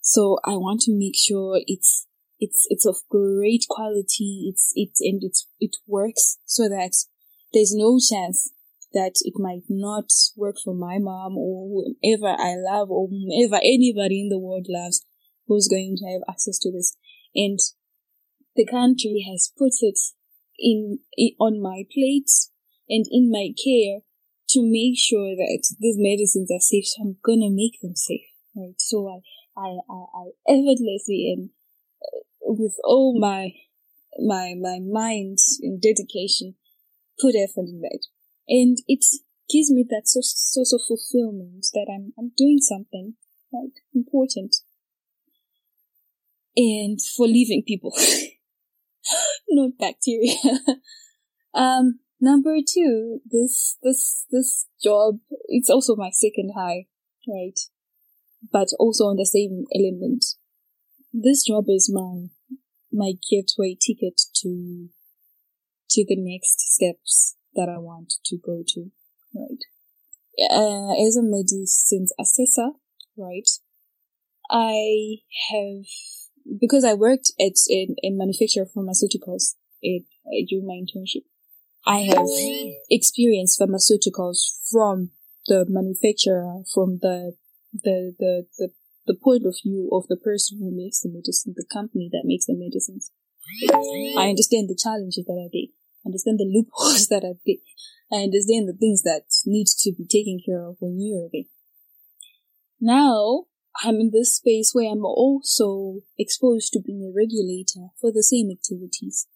So 0.00 0.38
I 0.44 0.56
want 0.56 0.80
to 0.82 0.96
make 0.96 1.16
sure 1.16 1.60
it's 1.66 2.06
it's 2.38 2.66
it's 2.68 2.86
of 2.86 2.96
great 3.10 3.64
quality. 3.68 4.46
It's 4.48 4.72
it's 4.74 5.00
and 5.00 5.22
it's 5.22 5.48
it 5.60 5.76
works 5.86 6.38
so 6.44 6.68
that 6.68 6.92
there's 7.52 7.74
no 7.74 7.98
chance 7.98 8.52
that 8.92 9.14
it 9.20 9.34
might 9.36 9.64
not 9.68 10.06
work 10.36 10.56
for 10.62 10.74
my 10.74 10.98
mom 10.98 11.36
or 11.36 11.84
whoever 12.02 12.28
I 12.28 12.54
love 12.56 12.90
or 12.90 13.08
whoever 13.08 13.56
anybody 13.56 14.20
in 14.20 14.28
the 14.28 14.38
world 14.38 14.66
loves 14.68 15.04
who's 15.46 15.68
going 15.68 15.96
to 15.98 16.06
have 16.06 16.22
access 16.28 16.58
to 16.60 16.72
this. 16.72 16.96
And 17.34 17.58
the 18.54 18.66
country 18.66 19.26
has 19.30 19.52
put 19.56 19.72
it 19.80 19.98
in, 20.58 21.00
in 21.16 21.32
on 21.38 21.60
my 21.60 21.84
plate 21.92 22.30
and 22.88 23.04
in 23.10 23.30
my 23.30 23.52
care 23.52 24.00
to 24.48 24.62
make 24.62 24.98
sure 24.98 25.34
that 25.36 25.74
these 25.80 25.96
medicines 25.98 26.50
are 26.50 26.60
safe. 26.60 26.86
So 26.86 27.02
I'm 27.02 27.16
gonna 27.24 27.50
make 27.50 27.80
them 27.82 27.94
safe, 27.94 28.26
right? 28.54 28.78
So 28.78 29.08
I, 29.08 29.60
I, 29.60 29.78
I, 29.90 30.04
I 30.14 30.24
effortlessly 30.48 31.34
and 31.36 31.50
uh, 32.02 32.52
with 32.52 32.76
all 32.84 33.18
my, 33.18 33.52
my, 34.18 34.54
my 34.58 34.78
mind 34.80 35.38
and 35.62 35.80
dedication, 35.80 36.54
put 37.20 37.34
effort 37.34 37.68
in 37.68 37.80
that. 37.80 38.06
And 38.48 38.78
it 38.86 39.04
gives 39.50 39.70
me 39.70 39.84
that 39.88 40.06
source 40.06 40.72
of 40.72 40.80
fulfillment 40.86 41.66
that 41.74 41.86
I'm, 41.92 42.12
I'm 42.18 42.32
doing 42.36 42.58
something 42.60 43.14
like 43.52 43.72
important 43.94 44.56
and 46.56 46.98
for 47.16 47.26
living 47.26 47.62
people, 47.66 47.92
not 49.48 49.72
bacteria. 49.78 50.34
um, 51.54 52.00
number 52.20 52.56
two, 52.66 53.20
this, 53.30 53.76
this, 53.82 54.26
this 54.30 54.66
job, 54.82 55.18
it's 55.48 55.70
also 55.70 55.96
my 55.96 56.10
second 56.10 56.52
high, 56.56 56.86
right? 57.28 57.58
But 58.50 58.68
also 58.78 59.04
on 59.04 59.16
the 59.16 59.26
same 59.26 59.64
element. 59.74 60.24
This 61.12 61.44
job 61.46 61.64
is 61.68 61.90
my, 61.92 62.28
my 62.92 63.12
gateway 63.30 63.76
ticket 63.80 64.20
to, 64.42 64.88
to 65.90 66.04
the 66.08 66.16
next 66.16 66.60
steps 66.60 67.36
that 67.54 67.68
I 67.68 67.78
want 67.78 68.14
to 68.26 68.36
go 68.36 68.62
to, 68.66 68.90
right? 69.34 69.62
Uh, 70.50 70.92
as 70.92 71.16
a 71.16 71.22
medicines 71.22 72.12
assessor, 72.18 72.72
right? 73.16 73.48
I 74.50 75.16
have 75.50 75.86
because 76.60 76.84
I 76.84 76.94
worked 76.94 77.32
at 77.40 77.54
in, 77.68 77.96
in 78.02 78.16
manufacture 78.16 78.64
pharmaceuticals 78.64 79.54
it, 79.82 80.04
uh, 80.26 80.44
during 80.48 80.66
my 80.66 80.74
internship, 80.74 81.24
I 81.86 82.00
have 82.00 82.26
experienced 82.90 83.60
pharmaceuticals 83.60 84.58
from 84.70 85.10
the 85.46 85.64
manufacturer, 85.68 86.62
from 86.72 86.98
the 87.00 87.34
the 87.72 88.14
the 88.18 88.46
the, 88.58 88.68
the 89.06 89.14
point 89.14 89.46
of 89.46 89.56
view 89.62 89.88
of 89.92 90.06
the 90.08 90.16
person 90.16 90.58
who 90.58 90.74
makes 90.74 91.00
the 91.00 91.08
medicine, 91.08 91.54
the 91.56 91.66
company 91.72 92.08
that 92.12 92.22
makes 92.24 92.46
the 92.46 92.54
medicines. 92.56 93.12
I 94.18 94.28
understand 94.30 94.68
the 94.68 94.78
challenges 94.80 95.24
that 95.26 95.38
are 95.38 95.50
there. 95.52 95.70
understand 96.04 96.38
the 96.38 96.50
loopholes 96.50 97.06
that 97.10 97.24
are 97.24 97.38
there. 97.46 97.62
I 98.12 98.22
understand 98.22 98.68
the 98.68 98.76
things 98.78 99.02
that 99.02 99.24
need 99.44 99.66
to 99.66 99.92
be 99.92 100.06
taken 100.06 100.40
care 100.44 100.62
of 100.66 100.76
when 100.80 101.00
you 101.00 101.16
are 101.24 101.30
there. 101.32 101.48
Now, 102.80 103.46
I'm 103.84 104.00
in 104.00 104.10
this 104.12 104.36
space 104.36 104.72
where 104.72 104.90
I'm 104.90 105.04
also 105.04 106.00
exposed 106.18 106.72
to 106.72 106.80
being 106.80 107.02
a 107.02 107.14
regulator 107.14 107.92
for 108.00 108.12
the 108.12 108.22
same 108.22 108.50
activities. 108.50 109.26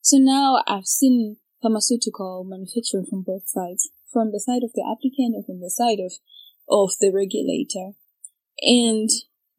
So 0.00 0.18
now 0.18 0.62
I've 0.66 0.86
seen 0.86 1.36
pharmaceutical 1.60 2.44
manufacturing 2.44 3.06
from 3.06 3.22
both 3.22 3.48
sides, 3.48 3.90
from 4.12 4.32
the 4.32 4.40
side 4.40 4.62
of 4.62 4.72
the 4.74 4.84
applicant 4.84 5.34
and 5.34 5.44
from 5.44 5.60
the 5.60 5.70
side 5.70 5.98
of, 5.98 6.12
of 6.68 6.92
the 7.00 7.10
regulator. 7.12 7.92
And 8.60 9.10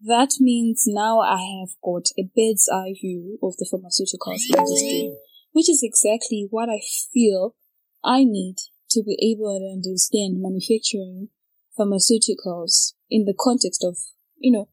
that 0.01 0.35
means 0.39 0.85
now 0.87 1.19
I 1.19 1.59
have 1.59 1.75
got 1.83 2.07
a 2.17 2.23
bird's 2.23 2.69
eye 2.71 2.95
view 2.99 3.37
of 3.43 3.57
the 3.57 3.67
pharmaceuticals 3.67 4.47
industry, 4.47 5.13
which 5.51 5.69
is 5.69 5.81
exactly 5.83 6.47
what 6.49 6.69
I 6.69 6.79
feel 7.13 7.55
I 8.03 8.23
need 8.23 8.55
to 8.91 9.03
be 9.03 9.17
able 9.21 9.59
to 9.59 9.71
understand 9.71 10.41
manufacturing 10.41 11.29
pharmaceuticals 11.77 12.93
in 13.09 13.25
the 13.25 13.35
context 13.37 13.83
of, 13.83 13.97
you 14.39 14.51
know, 14.51 14.69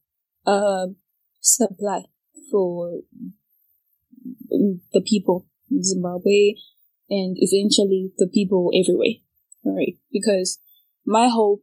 uh, 0.47 0.87
supply 1.41 2.03
for 2.51 3.01
the 4.49 5.03
people 5.05 5.47
in 5.71 5.83
Zimbabwe 5.83 6.55
and 7.11 7.37
eventually 7.39 8.13
the 8.19 8.29
people 8.33 8.71
everywhere. 8.75 9.21
Right? 9.65 9.99
Because 10.13 10.59
my 11.05 11.29
hope 11.29 11.63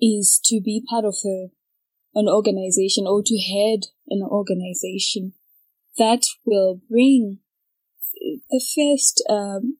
is 0.00 0.40
to 0.44 0.60
be 0.62 0.84
part 0.88 1.04
of 1.04 1.16
a, 1.24 1.48
an 2.14 2.28
organization 2.28 3.04
or 3.06 3.22
to 3.24 3.38
head 3.38 3.86
an 4.08 4.22
organization 4.22 5.32
that 5.96 6.22
will 6.44 6.80
bring 6.88 7.38
the 8.50 8.62
first 8.74 9.22
um, 9.28 9.76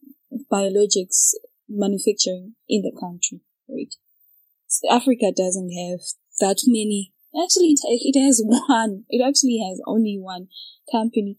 biologics 0.50 1.34
manufacturing 1.68 2.54
in 2.68 2.82
the 2.82 2.96
country, 2.98 3.40
right? 3.68 3.94
Africa 4.90 5.32
doesn't 5.34 5.70
have 5.70 6.00
that 6.40 6.62
many. 6.66 7.12
Actually, 7.34 7.76
it 7.84 8.20
has 8.20 8.42
one. 8.68 9.04
It 9.08 9.22
actually 9.26 9.58
has 9.68 9.80
only 9.86 10.18
one 10.18 10.48
company. 10.90 11.36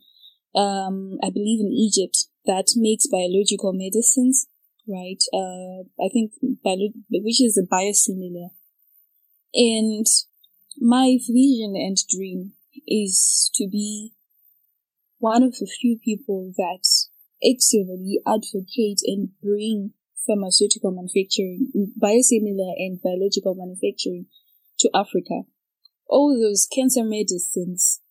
Um, 0.55 1.17
I 1.24 1.29
believe 1.29 1.60
in 1.60 1.72
Egypt 1.72 2.25
that 2.46 2.74
makes 2.75 3.08
biological 3.08 3.74
medicines, 3.74 4.48
right? 4.88 5.22
Uh, 5.34 5.86
I 6.03 6.10
think 6.12 6.34
bio- 6.63 6.93
which 7.10 7.41
is 7.41 7.58
a 7.58 7.67
biosimilar. 7.67 8.50
And 9.53 10.05
my 10.79 11.17
vision 11.27 11.75
and 11.75 11.98
dream 12.10 12.53
is 12.88 13.51
to 13.55 13.67
be 13.67 14.13
one 15.19 15.43
of 15.43 15.51
the 15.60 15.67
few 15.67 16.00
people 16.03 16.53
that 16.58 16.86
actively 17.43 18.19
advocate 18.25 19.00
and 19.05 19.29
bring 19.41 19.91
pharmaceutical 20.25 20.91
manufacturing, 20.91 21.72
biosimilar 22.01 22.74
and 22.77 23.01
biological 23.01 23.55
manufacturing 23.55 24.25
to 24.79 24.89
Africa. 24.93 25.41
All 26.09 26.37
those 26.39 26.67
cancer 26.67 27.03
medicines 27.03 28.01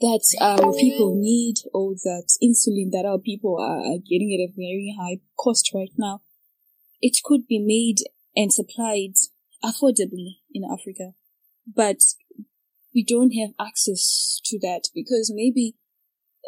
that 0.00 0.24
our 0.40 0.72
people 0.72 1.14
need, 1.16 1.56
or 1.72 1.94
that 1.94 2.28
insulin 2.42 2.90
that 2.90 3.06
our 3.06 3.18
people 3.18 3.56
are 3.58 3.96
getting 3.98 4.34
at 4.34 4.44
a 4.44 4.52
very 4.54 4.94
high 4.98 5.20
cost 5.38 5.70
right 5.72 5.92
now, 5.96 6.20
it 7.00 7.16
could 7.24 7.46
be 7.46 7.58
made 7.58 8.04
and 8.36 8.52
supplied 8.52 9.14
affordably 9.64 10.38
in 10.52 10.62
Africa. 10.70 11.12
But 11.66 11.98
we 12.94 13.04
don't 13.04 13.32
have 13.32 13.50
access 13.60 14.40
to 14.46 14.58
that 14.60 14.88
because 14.94 15.32
maybe 15.34 15.76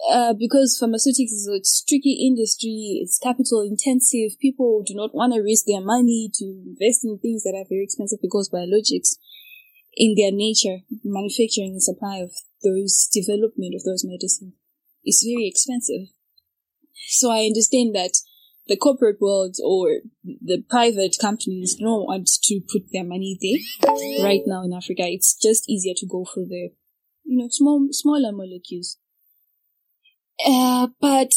uh, 0.09 0.33
because 0.33 0.79
pharmaceutics 0.79 1.33
is 1.33 1.47
a 1.47 1.61
tricky 1.87 2.27
industry, 2.27 3.01
it's 3.03 3.19
capital 3.19 3.61
intensive. 3.61 4.39
People 4.41 4.83
do 4.87 4.95
not 4.95 5.15
want 5.15 5.35
to 5.35 5.41
risk 5.41 5.65
their 5.67 5.83
money 5.83 6.31
to 6.35 6.45
invest 6.67 7.05
in 7.05 7.19
things 7.19 7.43
that 7.43 7.55
are 7.55 7.69
very 7.69 7.85
expensive 7.85 8.19
because 8.23 8.49
biologics, 8.49 9.17
in 9.95 10.15
their 10.17 10.33
nature, 10.33 10.79
manufacturing 11.05 11.73
and 11.73 11.83
supply 11.83 12.19
of 12.19 12.33
those 12.63 13.09
development 13.13 13.75
of 13.75 13.85
those 13.85 14.05
medicines 14.05 14.55
is 15.05 15.27
very 15.27 15.49
expensive. 15.49 16.09
So 17.09 17.31
I 17.31 17.45
understand 17.45 17.95
that 17.95 18.13
the 18.67 18.77
corporate 18.77 19.21
world 19.21 19.57
or 19.65 20.01
the 20.23 20.63
private 20.69 21.17
companies 21.21 21.75
don't 21.75 22.07
want 22.07 22.29
to 22.45 22.61
put 22.71 22.83
their 22.93 23.05
money 23.05 23.39
there 23.41 23.89
right 24.23 24.43
now 24.47 24.63
in 24.63 24.73
Africa. 24.73 25.03
It's 25.07 25.35
just 25.35 25.69
easier 25.69 25.95
to 25.97 26.07
go 26.07 26.25
for 26.25 26.45
the, 26.45 26.71
you 27.25 27.39
know, 27.39 27.49
small, 27.51 27.89
smaller 27.91 28.33
molecules. 28.33 28.99
Uh, 30.47 30.89
but 31.01 31.33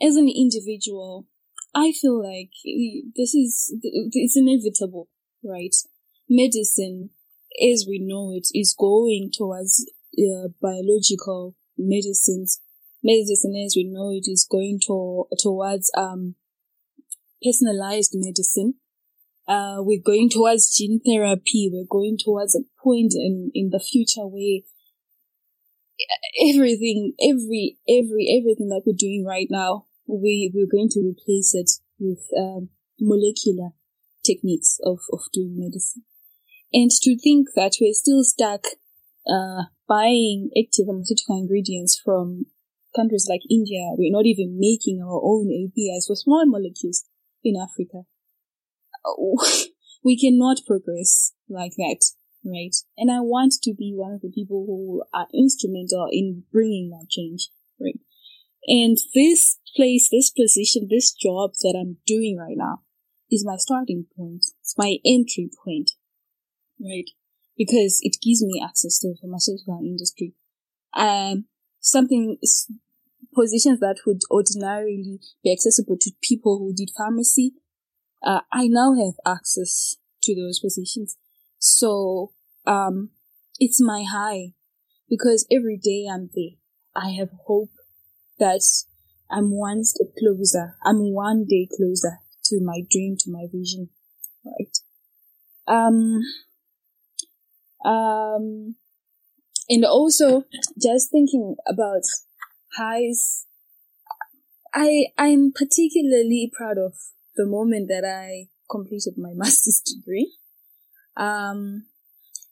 as 0.00 0.16
an 0.16 0.28
individual, 0.28 1.26
I 1.74 1.92
feel 1.92 2.22
like 2.22 2.50
this 3.16 3.34
is, 3.34 3.74
it's 3.82 4.36
inevitable, 4.36 5.08
right? 5.42 5.74
Medicine, 6.28 7.10
as 7.60 7.86
we 7.88 7.98
know 7.98 8.32
it, 8.32 8.48
is 8.54 8.74
going 8.78 9.30
towards 9.36 9.90
uh, 10.18 10.48
biological 10.60 11.54
medicines. 11.76 12.60
Medicine, 13.02 13.54
as 13.56 13.74
we 13.76 13.84
know 13.84 14.10
it, 14.12 14.30
is 14.30 14.46
going 14.48 14.78
to, 14.86 15.24
towards, 15.38 15.90
um, 15.96 16.36
personalized 17.42 18.12
medicine. 18.14 18.74
Uh, 19.48 19.78
we're 19.78 20.00
going 20.00 20.30
towards 20.30 20.76
gene 20.76 21.00
therapy. 21.04 21.68
We're 21.72 21.86
going 21.88 22.16
towards 22.22 22.54
a 22.54 22.60
point 22.82 23.12
in, 23.14 23.50
in 23.54 23.70
the 23.70 23.80
future 23.80 24.26
where 24.26 24.60
everything, 26.40 27.14
every, 27.20 27.78
every, 27.88 28.38
everything 28.38 28.68
that 28.68 28.82
we're 28.86 28.96
doing 28.96 29.24
right 29.26 29.48
now, 29.50 29.86
we, 30.06 30.52
we're 30.54 30.70
going 30.70 30.88
to 30.90 31.00
replace 31.00 31.54
it 31.54 31.70
with, 31.98 32.24
um, 32.38 32.68
molecular 33.00 33.70
techniques 34.24 34.78
of, 34.84 35.00
of 35.12 35.20
doing 35.32 35.58
medicine. 35.58 36.04
And 36.72 36.90
to 37.02 37.18
think 37.18 37.48
that 37.54 37.76
we're 37.80 37.94
still 37.94 38.24
stuck, 38.24 38.64
uh, 39.28 39.64
buying 39.88 40.50
active 40.56 40.86
pharmaceutical 40.86 41.38
ingredients 41.38 42.00
from 42.02 42.46
countries 42.96 43.26
like 43.28 43.42
India, 43.50 43.92
we're 43.96 44.12
not 44.12 44.26
even 44.26 44.58
making 44.58 45.02
our 45.02 45.20
own 45.22 45.48
APIs 45.50 46.06
for 46.06 46.16
small 46.16 46.44
molecules 46.46 47.04
in 47.44 47.54
Africa. 47.56 48.02
we 50.04 50.18
cannot 50.18 50.58
progress 50.66 51.32
like 51.48 51.72
that 51.76 52.00
right? 52.44 52.74
And 52.96 53.10
I 53.10 53.20
want 53.20 53.54
to 53.62 53.74
be 53.74 53.92
one 53.94 54.12
of 54.12 54.20
the 54.20 54.30
people 54.30 54.64
who 54.66 55.02
are 55.14 55.26
instrumental 55.34 56.08
in 56.10 56.44
bringing 56.52 56.90
that 56.90 57.08
change, 57.08 57.50
right? 57.80 57.98
And 58.66 58.96
this 59.14 59.58
place, 59.76 60.08
this 60.10 60.30
position, 60.30 60.88
this 60.90 61.12
job 61.12 61.52
that 61.62 61.76
I'm 61.78 61.98
doing 62.06 62.38
right 62.38 62.56
now 62.56 62.82
is 63.30 63.44
my 63.44 63.56
starting 63.56 64.06
point. 64.16 64.44
It's 64.60 64.74
my 64.76 64.96
entry 65.04 65.50
point, 65.64 65.92
right? 66.82 67.08
Because 67.56 68.00
it 68.02 68.16
gives 68.22 68.42
me 68.42 68.62
access 68.64 68.98
to 69.00 69.08
the 69.08 69.16
pharmaceutical 69.20 69.80
industry. 69.82 70.34
Um, 70.94 71.46
something, 71.80 72.38
positions 73.34 73.80
that 73.80 73.96
would 74.06 74.22
ordinarily 74.30 75.20
be 75.42 75.52
accessible 75.52 75.96
to 76.00 76.12
people 76.22 76.58
who 76.58 76.74
did 76.74 76.90
pharmacy, 76.96 77.52
uh, 78.22 78.40
I 78.52 78.68
now 78.68 78.94
have 78.94 79.14
access 79.26 79.96
to 80.22 80.34
those 80.34 80.60
positions. 80.60 81.16
So, 81.58 82.32
um, 82.66 83.10
it's 83.58 83.80
my 83.80 84.04
high 84.08 84.54
because 85.08 85.46
every 85.50 85.76
day 85.76 86.06
I'm 86.10 86.30
there. 86.34 86.56
I 86.94 87.10
have 87.10 87.30
hope 87.46 87.70
that 88.38 88.62
I'm 89.30 89.56
one 89.56 89.84
step 89.84 90.08
closer. 90.18 90.76
I'm 90.84 91.12
one 91.12 91.44
day 91.44 91.68
closer 91.74 92.18
to 92.44 92.60
my 92.60 92.82
dream, 92.90 93.16
to 93.20 93.30
my 93.30 93.46
vision. 93.52 93.88
Right. 94.44 94.76
Um, 95.66 96.22
um, 97.84 98.76
and 99.68 99.84
also 99.84 100.44
just 100.80 101.10
thinking 101.10 101.56
about 101.66 102.02
highs. 102.76 103.46
I, 104.74 105.06
I'm 105.18 105.52
particularly 105.52 106.50
proud 106.52 106.78
of 106.78 106.94
the 107.36 107.46
moment 107.46 107.88
that 107.88 108.04
I 108.04 108.48
completed 108.70 109.14
my 109.16 109.30
master's 109.34 109.80
degree. 109.80 110.32
Um, 111.16 111.86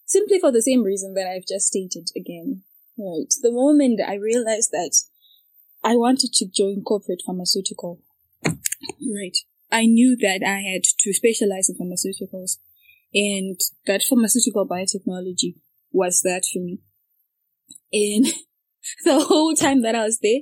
simply 0.06 0.38
for 0.38 0.52
the 0.52 0.62
same 0.62 0.82
reason 0.82 1.14
that 1.14 1.26
I've 1.26 1.46
just 1.46 1.66
stated 1.66 2.08
again. 2.16 2.62
Right. 2.98 3.32
The 3.40 3.52
moment 3.52 4.00
I 4.06 4.14
realized 4.14 4.70
that 4.72 4.94
I 5.82 5.96
wanted 5.96 6.32
to 6.34 6.46
join 6.46 6.82
corporate 6.82 7.22
pharmaceutical, 7.24 8.00
right, 8.44 9.36
I 9.72 9.86
knew 9.86 10.16
that 10.20 10.42
I 10.46 10.60
had 10.60 10.82
to 10.84 11.12
specialize 11.14 11.70
in 11.70 11.76
pharmaceuticals 11.76 12.58
and 13.12 13.58
that 13.86 14.02
pharmaceutical 14.02 14.66
biotechnology 14.66 15.56
was 15.92 16.20
that 16.22 16.42
for 16.52 16.60
me. 16.60 16.78
And 17.92 18.26
the 19.04 19.24
whole 19.24 19.54
time 19.54 19.82
that 19.82 19.94
I 19.94 20.04
was 20.04 20.20
there, 20.20 20.40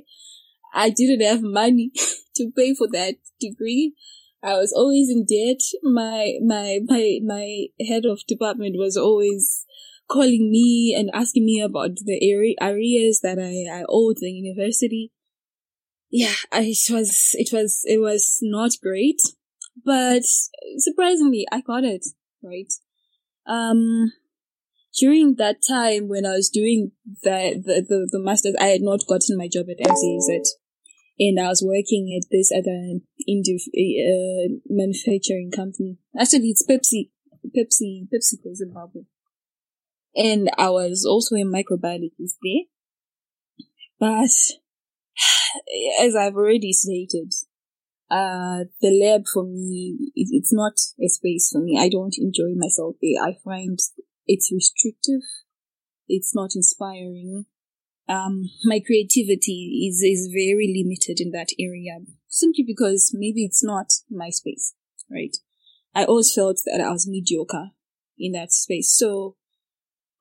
I 0.73 0.89
didn't 0.89 1.25
have 1.25 1.41
money 1.41 1.91
to 2.35 2.51
pay 2.55 2.73
for 2.75 2.87
that 2.91 3.15
degree. 3.39 3.95
I 4.41 4.53
was 4.53 4.71
always 4.71 5.09
in 5.09 5.25
debt. 5.25 5.61
My, 5.83 6.35
my, 6.45 6.79
my, 6.85 7.19
my 7.25 7.65
head 7.85 8.05
of 8.05 8.25
department 8.27 8.75
was 8.77 8.95
always 8.95 9.65
calling 10.09 10.49
me 10.51 10.95
and 10.97 11.09
asking 11.13 11.45
me 11.45 11.61
about 11.61 11.97
the 12.05 12.19
areas 12.31 13.19
that 13.21 13.37
I, 13.37 13.79
I 13.79 13.83
owed 13.89 14.17
the 14.19 14.31
university. 14.31 15.11
Yeah, 16.09 16.33
I, 16.51 16.61
it 16.61 16.91
was, 16.91 17.31
it 17.33 17.49
was, 17.51 17.81
it 17.85 17.99
was 17.99 18.39
not 18.41 18.71
great, 18.81 19.21
but 19.85 20.23
surprisingly, 20.77 21.45
I 21.51 21.61
got 21.61 21.83
it, 21.83 22.05
right? 22.43 22.71
Um, 23.47 24.11
during 24.97 25.35
that 25.35 25.57
time 25.67 26.07
when 26.07 26.25
I 26.25 26.31
was 26.31 26.49
doing 26.49 26.91
the, 27.23 27.61
the, 27.63 27.85
the, 27.87 28.09
the 28.11 28.19
master's, 28.19 28.55
I 28.59 28.65
had 28.65 28.81
not 28.81 29.07
gotten 29.07 29.37
my 29.37 29.47
job 29.47 29.67
at 29.69 29.85
MCAZ. 29.85 30.41
and 31.19 31.39
I 31.39 31.47
was 31.47 31.63
working 31.65 32.17
at 32.17 32.27
this 32.31 32.51
other 32.55 32.99
indie, 33.27 33.59
uh, 33.75 34.59
manufacturing 34.67 35.51
company. 35.55 35.97
Actually, 36.19 36.49
it's 36.49 36.65
Pepsi, 36.67 37.11
Pepsi, 37.55 38.07
PepsiCo 38.13 38.55
Zimbabwe. 38.55 39.03
And 40.15 40.49
I 40.57 40.69
was 40.69 41.05
also 41.07 41.35
a 41.35 41.45
microbiologist 41.45 42.37
there. 42.41 42.65
But 43.99 44.29
as 46.01 46.15
I've 46.15 46.35
already 46.35 46.73
stated, 46.73 47.33
uh, 48.09 48.65
the 48.81 48.89
lab 48.89 49.27
for 49.27 49.43
me, 49.43 50.11
it, 50.15 50.29
it's 50.31 50.53
not 50.53 50.73
a 51.03 51.07
space 51.07 51.49
for 51.51 51.59
me. 51.59 51.77
I 51.79 51.89
don't 51.89 52.15
enjoy 52.17 52.55
myself 52.55 52.95
there. 53.01 53.21
I 53.23 53.37
find 53.43 53.77
it's 54.25 54.51
restrictive. 54.51 55.21
It's 56.07 56.33
not 56.33 56.51
inspiring. 56.55 57.45
Um, 58.07 58.49
my 58.63 58.79
creativity 58.83 59.87
is, 59.87 60.01
is 60.01 60.31
very 60.33 60.73
limited 60.75 61.21
in 61.21 61.31
that 61.31 61.49
area 61.59 61.99
simply 62.27 62.63
because 62.65 63.11
maybe 63.13 63.45
it's 63.45 63.63
not 63.63 63.91
my 64.09 64.29
space, 64.29 64.73
right? 65.11 65.35
I 65.93 66.05
always 66.05 66.33
felt 66.33 66.61
that 66.65 66.81
I 66.81 66.89
was 66.89 67.07
mediocre 67.07 67.71
in 68.17 68.31
that 68.31 68.51
space. 68.51 68.95
So, 68.97 69.35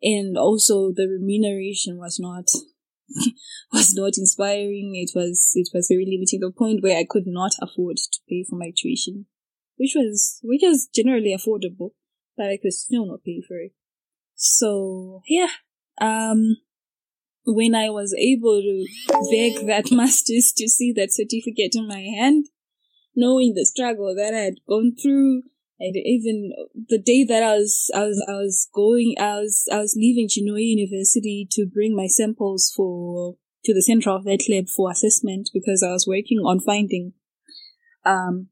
and 0.03 0.37
also 0.37 0.93
the 0.95 1.09
remuneration 1.09 1.97
was 1.97 2.19
not 2.21 2.45
was 3.73 3.95
not 3.95 4.13
inspiring. 4.17 4.93
It 4.95 5.11
was 5.15 5.53
it 5.55 5.69
was 5.73 5.89
very 5.91 6.07
limiting. 6.07 6.41
The 6.41 6.51
point 6.51 6.83
where 6.83 6.99
I 6.99 7.07
could 7.09 7.27
not 7.27 7.53
afford 7.61 7.97
to 7.97 8.21
pay 8.29 8.45
for 8.49 8.57
my 8.57 8.73
tuition, 8.77 9.27
which 9.77 9.93
was 9.95 10.41
which 10.43 10.63
was 10.63 10.89
generally 10.95 11.37
affordable, 11.37 11.91
but 12.37 12.47
I 12.47 12.59
could 12.61 12.73
still 12.73 13.07
not 13.07 13.25
pay 13.25 13.43
for 13.47 13.59
it. 13.59 13.73
So 14.35 15.23
yeah, 15.27 15.49
um, 16.01 16.57
when 17.45 17.75
I 17.75 17.91
was 17.91 18.15
able 18.15 18.61
to 18.61 18.87
beg 19.31 19.67
that 19.67 19.91
masters 19.91 20.53
to 20.57 20.69
see 20.69 20.93
that 20.97 21.13
certificate 21.13 21.75
in 21.75 21.89
my 21.89 22.01
hand, 22.01 22.47
knowing 23.15 23.55
the 23.55 23.67
struggle 23.67 24.15
that 24.15 24.35
I 24.35 24.39
had 24.39 24.55
gone 24.69 24.95
through, 25.01 25.43
and 25.81 25.95
even 25.97 26.53
the 26.89 26.99
day 26.99 27.25
that 27.25 27.43
I 27.43 27.55
was, 27.57 27.91
I 27.95 28.05
was, 28.05 28.25
I 28.29 28.33
was 28.33 28.69
going, 28.75 29.15
I 29.19 29.37
was, 29.37 29.65
I 29.73 29.79
was 29.79 29.95
leaving 29.97 30.29
Chinhoyi 30.29 30.77
University 30.77 31.47
to 31.53 31.67
bring 31.67 31.95
my 31.95 32.07
samples 32.09 32.73
for, 32.75 33.37
to 33.65 33.75
the 33.75 33.83
Central 33.83 34.21
Vet 34.21 34.43
Lab 34.51 34.69
for 34.69 34.91
assessment 34.91 35.51
because 35.55 35.85
I 35.87 35.93
was 35.93 36.07
working 36.07 36.39
on 36.39 36.59
finding, 36.59 37.13
um, 38.05 38.49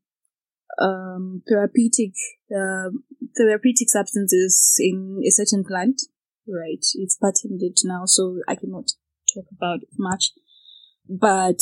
um, 0.81 1.43
therapeutic, 1.49 2.13
uh, 2.55 2.91
therapeutic 3.37 3.89
substances 3.89 4.77
in 4.79 5.21
a 5.27 5.31
certain 5.31 5.65
plant. 5.65 6.03
Right. 6.49 6.85
It's 6.95 7.17
patented 7.17 7.77
now, 7.83 8.05
so 8.07 8.39
I 8.47 8.55
cannot 8.55 8.93
talk 9.35 9.47
about 9.51 9.83
it 9.83 9.89
much. 9.99 10.31
But 11.09 11.59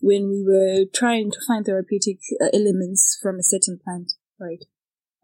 when 0.00 0.28
we 0.28 0.44
were 0.46 0.84
trying 0.94 1.32
to 1.32 1.38
find 1.44 1.66
therapeutic 1.66 2.18
uh, 2.40 2.48
elements 2.54 3.18
from 3.20 3.40
a 3.40 3.42
certain 3.42 3.80
plant, 3.82 4.12
right, 4.38 4.62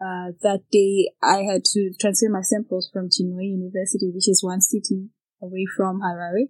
uh, 0.04 0.32
that 0.42 0.60
day 0.70 1.10
I 1.22 1.38
had 1.50 1.64
to 1.72 1.92
transfer 1.98 2.28
my 2.30 2.42
samples 2.42 2.90
from 2.92 3.08
Chinhoyi 3.08 3.56
University, 3.56 4.10
which 4.14 4.28
is 4.28 4.44
one 4.44 4.60
city 4.60 5.08
away 5.42 5.66
from 5.76 6.00
Harare. 6.00 6.48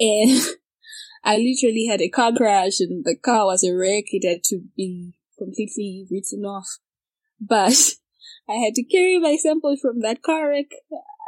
And 0.00 0.40
I 1.24 1.36
literally 1.36 1.86
had 1.88 2.00
a 2.00 2.08
car 2.08 2.32
crash 2.32 2.80
and 2.80 3.04
the 3.04 3.16
car 3.16 3.46
was 3.46 3.62
a 3.62 3.72
wreck. 3.72 4.04
It 4.08 4.28
had 4.28 4.42
to 4.44 4.62
be 4.76 5.14
completely 5.38 6.06
written 6.10 6.44
off. 6.44 6.78
But 7.40 7.94
I 8.48 8.54
had 8.54 8.74
to 8.74 8.84
carry 8.84 9.18
my 9.18 9.36
samples 9.36 9.80
from 9.80 10.00
that 10.00 10.22
car 10.22 10.50
wreck. 10.50 10.70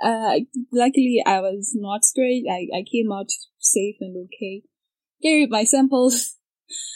Uh, 0.03 0.41
luckily 0.73 1.23
I 1.25 1.41
was 1.41 1.73
not 1.75 2.05
straight. 2.05 2.45
I, 2.51 2.67
I 2.77 2.85
came 2.91 3.13
out 3.13 3.31
safe 3.59 3.97
and 4.01 4.27
okay. 4.27 4.63
Carried 5.23 5.51
my 5.51 5.65
samples, 5.65 6.37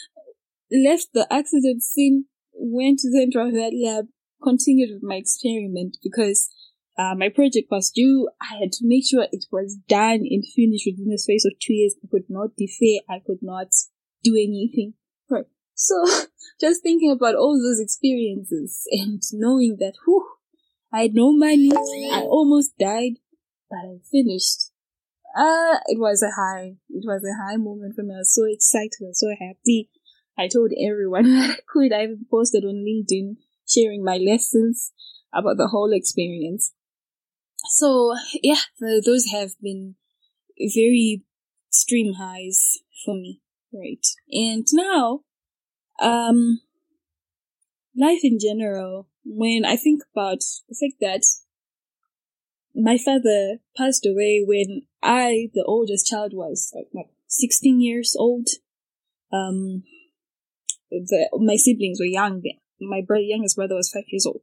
left 0.71 1.07
the 1.13 1.25
accident 1.31 1.81
scene 1.81 2.25
went 2.53 2.99
to 2.99 3.09
the 3.09 3.19
Central 3.19 3.51
Vet 3.51 3.73
Lab, 3.73 4.05
continued 4.41 4.91
with 4.93 5.03
my 5.03 5.15
experiment 5.15 5.97
because 6.03 6.49
uh, 6.97 7.15
my 7.15 7.29
project 7.29 7.67
was 7.71 7.89
due. 7.89 8.29
I 8.41 8.59
had 8.59 8.71
to 8.73 8.85
make 8.85 9.05
sure 9.07 9.25
it 9.31 9.45
was 9.51 9.77
done 9.87 10.21
and 10.29 10.43
finished 10.55 10.85
within 10.85 11.09
the 11.09 11.17
space 11.17 11.45
of 11.45 11.53
two 11.59 11.73
years. 11.73 11.95
I 12.03 12.07
could 12.11 12.29
not 12.29 12.55
defer. 12.57 13.01
I 13.09 13.21
could 13.25 13.39
not 13.41 13.67
do 14.23 14.35
anything. 14.35 14.93
Right. 15.29 15.45
So 15.73 15.95
just 16.61 16.83
thinking 16.83 17.11
about 17.11 17.35
all 17.35 17.57
those 17.57 17.79
experiences 17.79 18.83
and 18.91 19.21
knowing 19.33 19.77
that, 19.79 19.93
whew, 20.05 20.25
I 20.93 21.03
had 21.03 21.13
no 21.13 21.31
money. 21.31 21.71
I 21.73 22.21
almost 22.21 22.77
died, 22.77 23.13
but 23.69 23.77
I 23.77 23.97
finished. 24.11 24.71
Uh, 25.35 25.79
it 25.87 25.97
was 25.97 26.21
a 26.21 26.29
high, 26.35 26.75
it 26.89 27.05
was 27.05 27.23
a 27.23 27.41
high 27.41 27.55
moment 27.55 27.95
for 27.95 28.03
me. 28.03 28.15
I 28.15 28.17
was 28.17 28.35
so 28.35 28.43
excited. 28.43 28.99
I 29.01 29.07
was 29.07 29.19
so 29.21 29.29
happy. 29.39 29.89
I 30.37 30.47
told 30.47 30.71
everyone 30.73 31.25
I 31.37 31.57
could. 31.67 31.93
I 31.93 32.03
even 32.03 32.25
posted 32.29 32.63
on 32.63 32.85
LinkedIn 32.85 33.37
sharing 33.67 34.03
my 34.03 34.17
lessons 34.17 34.91
about 35.33 35.57
the 35.57 35.67
whole 35.67 35.93
experience. 35.93 36.73
So 37.65 38.15
yeah, 38.41 38.61
those 38.79 39.27
have 39.31 39.51
been 39.61 39.95
very 40.57 41.23
stream 41.69 42.13
highs 42.13 42.79
for 43.05 43.13
me, 43.13 43.41
right? 43.73 44.05
And 44.31 44.65
now, 44.73 45.21
um, 46.01 46.61
life 47.95 48.21
in 48.23 48.39
general, 48.39 49.07
when 49.23 49.63
I 49.65 49.75
think 49.75 50.01
about 50.13 50.39
the 50.67 50.75
fact 50.75 50.99
that 51.01 51.23
my 52.73 52.97
father 52.97 53.59
passed 53.75 54.05
away 54.05 54.43
when 54.45 54.83
I, 55.03 55.49
the 55.53 55.63
oldest 55.65 56.07
child, 56.07 56.33
was 56.33 56.73
like 56.93 57.09
16 57.27 57.81
years 57.81 58.15
old. 58.17 58.47
Um, 59.31 59.83
the, 60.91 61.29
my 61.39 61.55
siblings 61.55 61.99
were 61.99 62.05
young. 62.05 62.43
My 62.79 63.01
brother, 63.05 63.23
youngest 63.23 63.55
brother 63.55 63.75
was 63.75 63.89
five 63.89 64.03
years 64.07 64.25
old. 64.25 64.41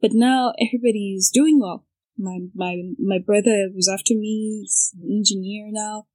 But 0.00 0.12
now 0.12 0.52
everybody's 0.60 1.30
doing 1.30 1.60
well. 1.60 1.86
My, 2.16 2.38
my, 2.54 2.82
my 2.98 3.18
brother 3.18 3.68
was 3.74 3.88
after 3.88 4.14
me. 4.14 4.60
He's 4.62 4.94
an 5.00 5.10
engineer 5.10 5.68
now. 5.70 6.06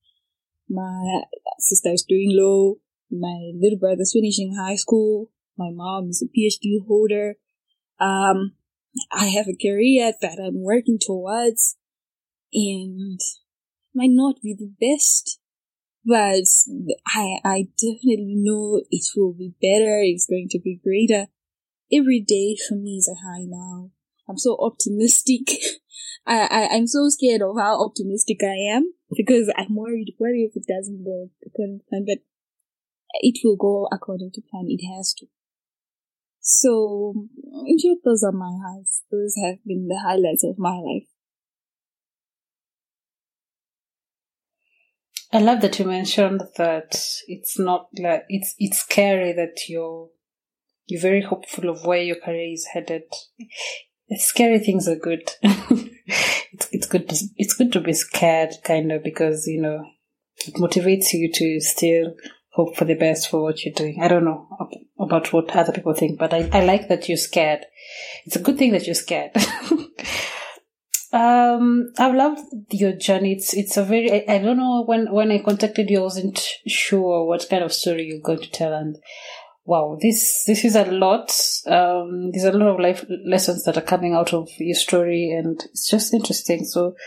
My 0.70 1.24
sister 1.60 1.90
is 1.90 2.06
doing 2.08 2.30
law. 2.32 2.76
My 3.12 3.52
little 3.54 3.80
brother's 3.80 4.14
finishing 4.14 4.56
high 4.56 4.76
school. 4.76 5.32
My 5.58 5.70
mom 5.72 6.10
is 6.10 6.24
a 6.24 6.26
PhD 6.26 6.86
holder. 6.86 7.36
Um, 8.00 8.54
I 9.12 9.26
have 9.28 9.48
a 9.48 9.56
career 9.56 10.14
that 10.22 10.40
I'm 10.40 10.62
working 10.62 11.00
towards 11.00 11.78
and 12.54 13.20
might 13.94 14.12
not 14.12 14.42
be 14.42 14.56
the 14.58 14.72
best, 14.80 15.40
but 16.06 16.46
I, 17.08 17.40
I 17.44 17.68
definitely 17.78 18.36
know 18.38 18.82
it 18.92 19.06
will 19.16 19.34
be 19.34 19.54
better. 19.62 20.00
It's 20.02 20.28
going 20.28 20.48
to 20.52 20.60
be 20.60 20.80
greater. 20.84 21.28
Every 21.92 22.20
day 22.20 22.56
for 22.68 22.76
me 22.76 22.98
is 22.98 23.10
a 23.10 23.26
high 23.26 23.46
now. 23.48 23.92
I'm 24.30 24.38
so 24.38 24.58
optimistic. 24.60 25.50
I, 26.28 26.48
I, 26.50 26.68
I'm 26.76 26.88
so 26.88 27.10
scared 27.10 27.42
of 27.42 27.58
how 27.58 27.84
optimistic 27.84 28.40
I 28.44 28.76
am 28.76 28.94
because 29.16 29.52
I'm 29.58 29.76
worried, 29.76 30.14
what 30.18 30.32
if 30.34 30.56
it 30.56 30.66
doesn't 30.68 31.04
go 31.04 31.30
according 31.46 31.80
to 31.80 31.86
plan? 31.90 32.06
But 32.08 32.20
it 33.22 33.40
will 33.44 33.56
go 33.56 33.88
according 33.92 34.32
to 34.34 34.42
plan. 34.42 34.66
It 34.68 34.86
has 34.96 35.14
to. 35.20 35.28
So, 36.40 37.28
those 38.04 38.24
are 38.24 38.32
my 38.32 38.56
highs. 38.64 39.02
Those 39.12 39.34
have 39.44 39.64
been 39.66 39.88
the 39.88 40.00
highlights 40.04 40.44
of 40.44 40.60
my 40.60 40.78
life. 40.78 41.08
I 45.36 45.40
love 45.40 45.60
that 45.62 45.80
you 45.80 45.86
mentioned 45.86 46.44
that 46.56 46.96
it's 47.28 47.60
not 47.60 47.90
like 48.00 48.24
it's 48.30 48.56
it's 48.58 48.78
scary 48.78 49.34
that 49.34 49.68
you're 49.68 50.08
you're 50.86 51.02
very 51.02 51.22
hopeful 51.22 51.68
of 51.68 51.84
where 51.84 52.02
your 52.02 52.16
career 52.16 52.54
is 52.54 52.68
headed. 52.72 53.04
Scary 54.12 54.60
things 54.60 54.88
are 54.88 54.96
good. 54.96 55.30
it's 55.44 56.70
it's 56.72 56.88
good 56.88 57.10
to, 57.10 57.18
it's 57.36 57.54
good 57.54 57.74
to 57.74 57.82
be 57.82 57.92
scared 57.92 58.52
kind 58.64 58.94
of 58.94 59.04
because 59.04 59.46
you 59.46 59.62
know 59.62 59.84
it 60.48 60.54
motivates 60.54 61.12
you 61.12 61.30
to 61.34 61.60
still 61.60 62.14
hope 62.54 62.78
for 62.78 62.86
the 62.86 62.96
best 62.96 63.30
for 63.30 63.44
what 63.44 63.66
you're 63.66 63.74
doing. 63.74 64.00
I 64.02 64.08
don't 64.08 64.24
know 64.24 64.48
about 64.98 65.34
what 65.34 65.54
other 65.54 65.74
people 65.74 65.94
think, 65.94 66.18
but 66.18 66.34
I, 66.34 66.50
I 66.54 66.64
like 66.64 66.88
that 66.88 67.10
you're 67.10 67.18
scared. 67.18 67.66
It's 68.26 68.38
a 68.38 68.42
good 68.42 68.58
thing 68.58 68.72
that 68.72 68.86
you're 68.86 68.96
scared. 68.96 69.32
Um, 71.16 71.94
I've 71.98 72.14
loved 72.14 72.42
your 72.72 72.92
journey. 72.92 73.32
It's 73.32 73.54
it's 73.54 73.78
a 73.78 73.86
very 73.86 74.28
I, 74.28 74.38
don't 74.38 74.58
know 74.58 74.84
when 74.84 75.10
when 75.14 75.32
I 75.32 75.38
contacted 75.38 75.90
you, 75.90 76.00
I 76.00 76.04
wasn't 76.04 76.46
sure 76.68 77.26
what 77.26 77.48
kind 77.50 77.64
of 77.64 77.72
story 77.72 78.08
you're 78.08 78.20
going 78.20 78.42
to 78.42 78.52
tell, 78.52 78.74
and 78.74 78.98
wow, 79.64 79.98
this 80.02 80.44
this 80.46 80.66
is 80.66 80.76
a 80.76 80.84
lot. 80.84 81.32
Um, 81.68 82.32
there's 82.34 82.44
a 82.44 82.52
lot 82.52 82.68
of 82.68 82.82
life 82.82 83.06
lessons 83.26 83.64
that 83.64 83.78
are 83.78 83.82
coming 83.82 84.14
out 84.14 84.34
of 84.34 84.50
your 84.60 84.76
story, 84.76 85.32
and 85.32 85.64
it's 85.72 85.90
just 85.90 86.14
interesting. 86.14 86.66
So, 86.66 86.98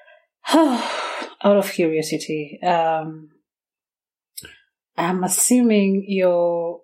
out 0.54 0.86
of 1.42 1.72
curiosity, 1.72 2.60
um, 2.62 3.30
I'm 4.96 5.24
assuming 5.24 6.04
your 6.06 6.82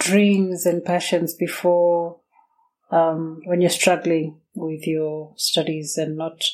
dreams 0.00 0.66
and 0.66 0.84
passions 0.84 1.34
before 1.34 2.18
um, 2.94 3.40
when 3.44 3.60
you're 3.60 3.70
struggling 3.70 4.38
with 4.54 4.86
your 4.86 5.32
studies 5.36 5.98
and 5.98 6.16
not 6.16 6.44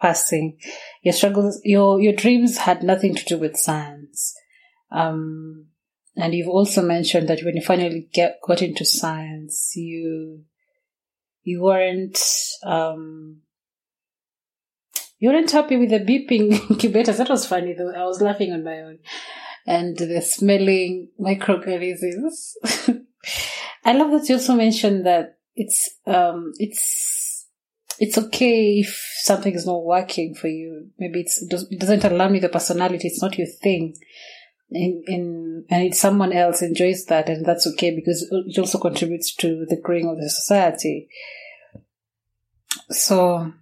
passing. 0.00 0.56
Your 1.02 1.12
struggles, 1.12 1.60
your, 1.64 2.00
your 2.00 2.12
dreams 2.12 2.58
had 2.58 2.84
nothing 2.84 3.14
to 3.16 3.24
do 3.24 3.38
with 3.38 3.56
science. 3.56 4.34
Um, 4.92 5.66
and 6.16 6.32
you've 6.32 6.48
also 6.48 6.82
mentioned 6.82 7.28
that 7.28 7.42
when 7.44 7.56
you 7.56 7.62
finally 7.62 8.08
get 8.12 8.38
got 8.46 8.62
into 8.62 8.84
science, 8.84 9.72
you 9.74 10.44
you 11.42 11.62
weren't 11.62 12.20
um, 12.64 13.38
you 15.18 15.30
weren't 15.30 15.50
happy 15.50 15.76
with 15.76 15.90
the 15.90 16.00
beeping 16.00 16.52
incubators. 16.70 17.18
That 17.18 17.30
was 17.30 17.46
funny 17.46 17.74
though. 17.74 17.92
I 17.92 18.04
was 18.04 18.20
laughing 18.20 18.52
on 18.52 18.64
my 18.64 18.80
own. 18.80 18.98
And 19.66 19.96
the 19.96 20.20
smelling 20.20 21.10
microorganisms. 21.18 22.56
I 23.84 23.92
love 23.92 24.10
that 24.10 24.28
you 24.28 24.34
also 24.34 24.54
mentioned 24.54 25.06
that 25.06 25.39
it's 25.54 25.90
um 26.06 26.52
it's 26.58 27.46
it's 27.98 28.16
okay 28.16 28.80
if 28.80 29.00
something 29.18 29.54
is 29.54 29.66
not 29.66 29.84
working 29.84 30.34
for 30.34 30.48
you. 30.48 30.88
Maybe 30.98 31.20
it's 31.20 31.42
it 31.42 31.78
doesn't 31.78 32.04
align 32.04 32.32
with 32.32 32.42
your 32.42 32.50
personality. 32.50 33.08
It's 33.08 33.22
not 33.22 33.36
your 33.36 33.46
thing. 33.46 33.96
In, 34.70 35.02
in 35.06 35.64
and 35.68 35.84
it's 35.84 36.00
someone 36.00 36.32
else 36.32 36.62
enjoys 36.62 37.04
that, 37.06 37.28
and 37.28 37.44
that's 37.44 37.66
okay 37.66 37.94
because 37.94 38.26
it 38.30 38.58
also 38.58 38.78
contributes 38.78 39.34
to 39.36 39.66
the 39.68 39.76
growing 39.76 40.08
of 40.08 40.16
the 40.16 40.30
society. 40.30 41.08
So 42.90 43.52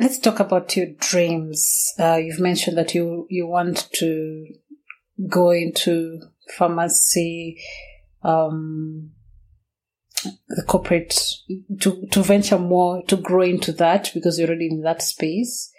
let's 0.00 0.18
talk 0.18 0.40
about 0.40 0.76
your 0.76 0.86
dreams. 0.98 1.92
Uh, 1.98 2.16
you've 2.16 2.40
mentioned 2.40 2.78
that 2.78 2.94
you 2.94 3.26
you 3.28 3.46
want 3.46 3.88
to 3.94 4.46
go 5.28 5.50
into 5.50 6.20
pharmacy, 6.56 7.60
um, 8.22 9.12
the 10.24 10.64
corporate 10.66 11.18
to 11.80 12.06
to 12.10 12.22
venture 12.22 12.58
more 12.58 13.02
to 13.04 13.16
grow 13.16 13.42
into 13.42 13.72
that 13.72 14.10
because 14.14 14.38
you're 14.38 14.48
already 14.48 14.68
in 14.70 14.82
that 14.82 15.02
space, 15.02 15.70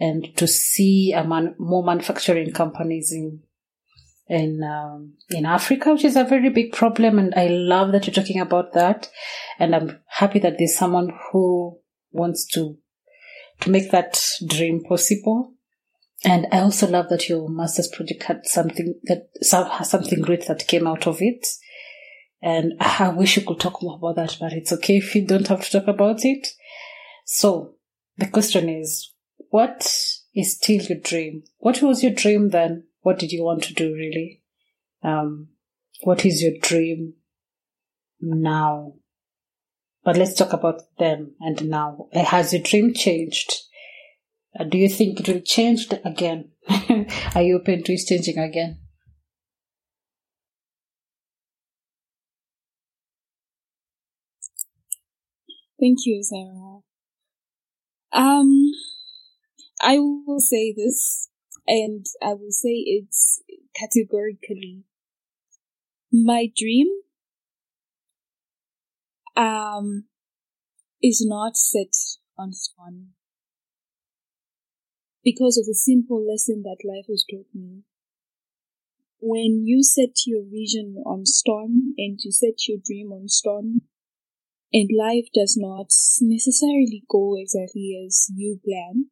and 0.00 0.36
to 0.36 0.46
see 0.46 1.12
a 1.12 1.24
man, 1.24 1.54
more 1.58 1.84
manufacturing 1.84 2.52
companies 2.52 3.12
in 3.12 3.40
in 4.28 4.62
um, 4.62 5.14
in 5.30 5.44
Africa, 5.44 5.92
which 5.92 6.04
is 6.04 6.16
a 6.16 6.24
very 6.24 6.48
big 6.48 6.72
problem. 6.72 7.18
And 7.18 7.34
I 7.34 7.48
love 7.48 7.92
that 7.92 8.06
you're 8.06 8.14
talking 8.14 8.40
about 8.40 8.72
that, 8.72 9.10
and 9.58 9.74
I'm 9.74 10.00
happy 10.06 10.38
that 10.38 10.56
there's 10.58 10.76
someone 10.76 11.12
who 11.30 11.78
wants 12.12 12.46
to 12.54 12.78
to 13.60 13.70
make 13.70 13.90
that 13.90 14.24
dream 14.46 14.82
possible. 14.82 15.54
And 16.24 16.46
I 16.52 16.60
also 16.60 16.86
love 16.86 17.08
that 17.08 17.28
your 17.28 17.48
master's 17.48 17.88
project 17.88 18.22
had 18.24 18.46
something 18.46 18.94
that 19.04 19.28
something 19.42 20.22
great 20.22 20.46
that 20.46 20.68
came 20.68 20.86
out 20.86 21.06
of 21.06 21.20
it. 21.20 21.46
And 22.42 22.74
I 22.80 23.10
wish 23.10 23.36
you 23.36 23.44
could 23.44 23.60
talk 23.60 23.82
more 23.82 23.96
about 23.96 24.16
that, 24.16 24.36
but 24.40 24.52
it's 24.52 24.72
okay 24.72 24.98
if 24.98 25.14
you 25.14 25.26
don't 25.26 25.48
have 25.48 25.64
to 25.64 25.80
talk 25.80 25.88
about 25.88 26.24
it. 26.24 26.48
So 27.24 27.74
the 28.16 28.26
question 28.26 28.68
is, 28.68 29.12
what 29.50 29.82
is 30.34 30.56
still 30.56 30.82
your 30.82 30.98
dream? 30.98 31.44
What 31.58 31.80
was 31.82 32.02
your 32.02 32.12
dream 32.12 32.50
then? 32.50 32.84
What 33.00 33.18
did 33.18 33.32
you 33.32 33.44
want 33.44 33.62
to 33.64 33.74
do 33.74 33.92
really? 33.94 34.42
Um, 35.02 35.48
what 36.02 36.24
is 36.24 36.42
your 36.42 36.52
dream 36.60 37.14
now? 38.20 38.94
But 40.04 40.16
let's 40.16 40.34
talk 40.34 40.52
about 40.52 40.82
them 40.98 41.34
and 41.40 41.68
now. 41.68 42.08
Has 42.12 42.52
your 42.52 42.62
dream 42.62 42.92
changed? 42.92 43.54
Uh, 44.58 44.64
do 44.64 44.78
you 44.78 44.88
think 44.88 45.20
it 45.20 45.28
will 45.28 45.40
change 45.40 45.88
again? 46.04 46.50
Are 47.34 47.42
you 47.42 47.56
open 47.56 47.82
to 47.84 47.92
it 47.92 48.06
changing 48.06 48.38
again? 48.38 48.81
Thank 55.82 56.06
you, 56.06 56.22
Sarah. 56.22 56.78
Um, 58.12 58.70
I 59.82 59.98
will 59.98 60.38
say 60.40 60.72
this, 60.72 61.28
and 61.66 62.06
I 62.22 62.34
will 62.34 62.52
say 62.52 62.70
it's 62.86 63.42
categorically 63.74 64.84
my 66.12 66.52
dream 66.56 66.88
um, 69.36 70.04
is 71.02 71.24
not 71.26 71.56
set 71.56 71.94
on 72.38 72.52
stone. 72.52 73.08
Because 75.24 75.56
of 75.56 75.66
the 75.66 75.74
simple 75.74 76.24
lesson 76.24 76.62
that 76.64 76.84
life 76.84 77.06
has 77.08 77.24
taught 77.30 77.46
me. 77.54 77.82
When 79.20 79.66
you 79.66 79.82
set 79.82 80.26
your 80.26 80.42
vision 80.44 81.02
on 81.06 81.26
stone 81.26 81.94
and 81.96 82.18
you 82.22 82.30
set 82.32 82.68
your 82.68 82.78
dream 82.84 83.12
on 83.12 83.28
stone, 83.28 83.82
and 84.72 84.90
life 84.96 85.28
does 85.34 85.56
not 85.58 85.90
necessarily 86.20 87.04
go 87.10 87.36
exactly 87.36 88.02
as 88.06 88.30
you 88.34 88.60
plan, 88.64 89.06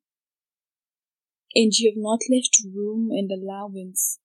and 1.55 1.73
you 1.75 1.91
have 1.91 2.01
not 2.01 2.21
left 2.31 2.57
room 2.75 3.11
and 3.11 3.31
allowance 3.31 4.19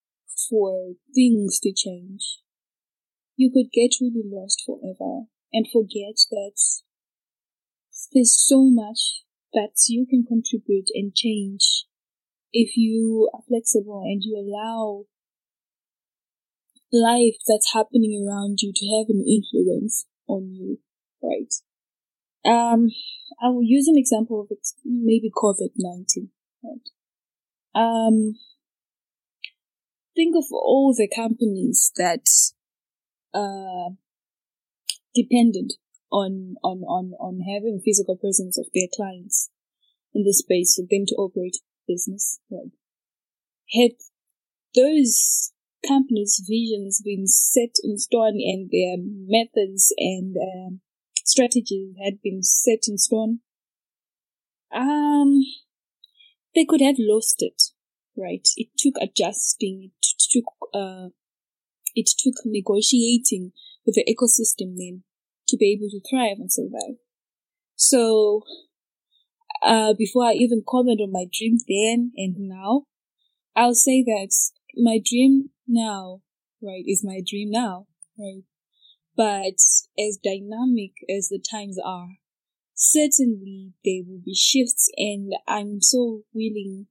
for 0.49 0.93
things 1.13 1.59
to 1.59 1.73
change, 1.73 2.39
you 3.35 3.51
could 3.51 3.71
get 3.71 3.97
really 3.99 4.23
lost 4.25 4.63
forever 4.65 5.25
and 5.51 5.65
forget 5.71 6.15
that 6.31 6.55
there's 8.13 8.35
so 8.35 8.69
much 8.69 9.23
that 9.53 9.73
you 9.87 10.05
can 10.05 10.23
contribute 10.27 10.87
and 10.93 11.15
change 11.15 11.85
if 12.53 12.77
you 12.77 13.29
are 13.33 13.41
flexible 13.47 14.03
and 14.05 14.21
you 14.23 14.37
allow 14.37 15.05
life 16.91 17.35
that's 17.47 17.73
happening 17.73 18.25
around 18.25 18.59
you 18.61 18.71
to 18.73 18.85
have 18.97 19.07
an 19.09 19.25
influence 19.27 20.05
on 20.27 20.53
you, 20.53 20.79
right? 21.25 21.53
Um, 22.45 22.89
I 23.41 23.49
will 23.49 23.63
use 23.63 23.87
an 23.87 23.97
example 23.97 24.41
of 24.41 24.57
maybe 24.85 25.31
COVID-19, 25.35 26.29
right? 26.63 26.89
Um, 27.73 28.35
think 30.15 30.35
of 30.35 30.45
all 30.51 30.93
the 30.95 31.09
companies 31.13 31.91
that, 31.97 32.25
uh, 33.33 33.95
dependent 35.13 35.73
on, 36.11 36.55
on, 36.63 36.83
on, 36.83 37.13
on 37.19 37.41
having 37.41 37.81
physical 37.83 38.15
presence 38.15 38.57
of 38.57 38.67
their 38.73 38.87
clients 38.95 39.49
in 40.13 40.23
the 40.23 40.33
space 40.33 40.75
for 40.75 40.87
them 40.89 41.05
to 41.07 41.15
operate 41.15 41.57
business. 41.87 42.39
Right? 42.49 42.71
Had 43.73 43.91
those 44.75 45.51
companies' 45.85 46.41
visions 46.47 47.01
been 47.03 47.27
set 47.27 47.75
in 47.83 47.97
stone 47.97 48.39
and 48.39 48.69
their 48.71 48.97
methods 48.97 49.93
and 49.97 50.35
um, 50.37 50.81
strategies 51.25 51.95
had 52.03 52.21
been 52.21 52.41
set 52.43 52.87
in 52.87 52.97
stone, 52.97 53.39
um, 54.73 55.41
they 56.53 56.65
could 56.65 56.81
have 56.81 56.95
lost 56.97 57.37
it, 57.39 57.61
right? 58.15 58.47
It 58.55 58.69
took 58.77 58.95
adjusting, 59.01 59.91
it 59.91 60.21
took, 60.31 60.45
uh, 60.73 61.09
it 61.95 62.09
took 62.17 62.35
negotiating 62.45 63.51
with 63.85 63.95
the 63.95 64.05
ecosystem 64.05 64.77
then 64.77 65.03
to 65.47 65.57
be 65.57 65.73
able 65.73 65.89
to 65.89 66.01
thrive 66.09 66.37
and 66.39 66.51
survive. 66.51 66.97
So, 67.75 68.43
uh, 69.61 69.93
before 69.97 70.25
I 70.25 70.33
even 70.33 70.63
comment 70.67 71.01
on 71.01 71.11
my 71.11 71.25
dream 71.31 71.57
then 71.67 72.11
and 72.15 72.35
now, 72.37 72.83
I'll 73.55 73.73
say 73.73 74.03
that 74.03 74.31
my 74.75 74.99
dream 75.03 75.49
now, 75.67 76.21
right, 76.61 76.83
is 76.85 77.03
my 77.03 77.21
dream 77.25 77.51
now, 77.51 77.87
right? 78.17 78.43
But 79.15 79.59
as 79.97 80.19
dynamic 80.23 80.93
as 81.09 81.29
the 81.29 81.39
times 81.39 81.77
are, 81.83 82.17
certainly 82.73 83.73
there 83.83 84.03
will 84.05 84.21
be 84.23 84.35
shifts 84.35 84.89
and 84.97 85.33
I'm 85.47 85.81
so 85.81 86.23
willing 86.33 86.87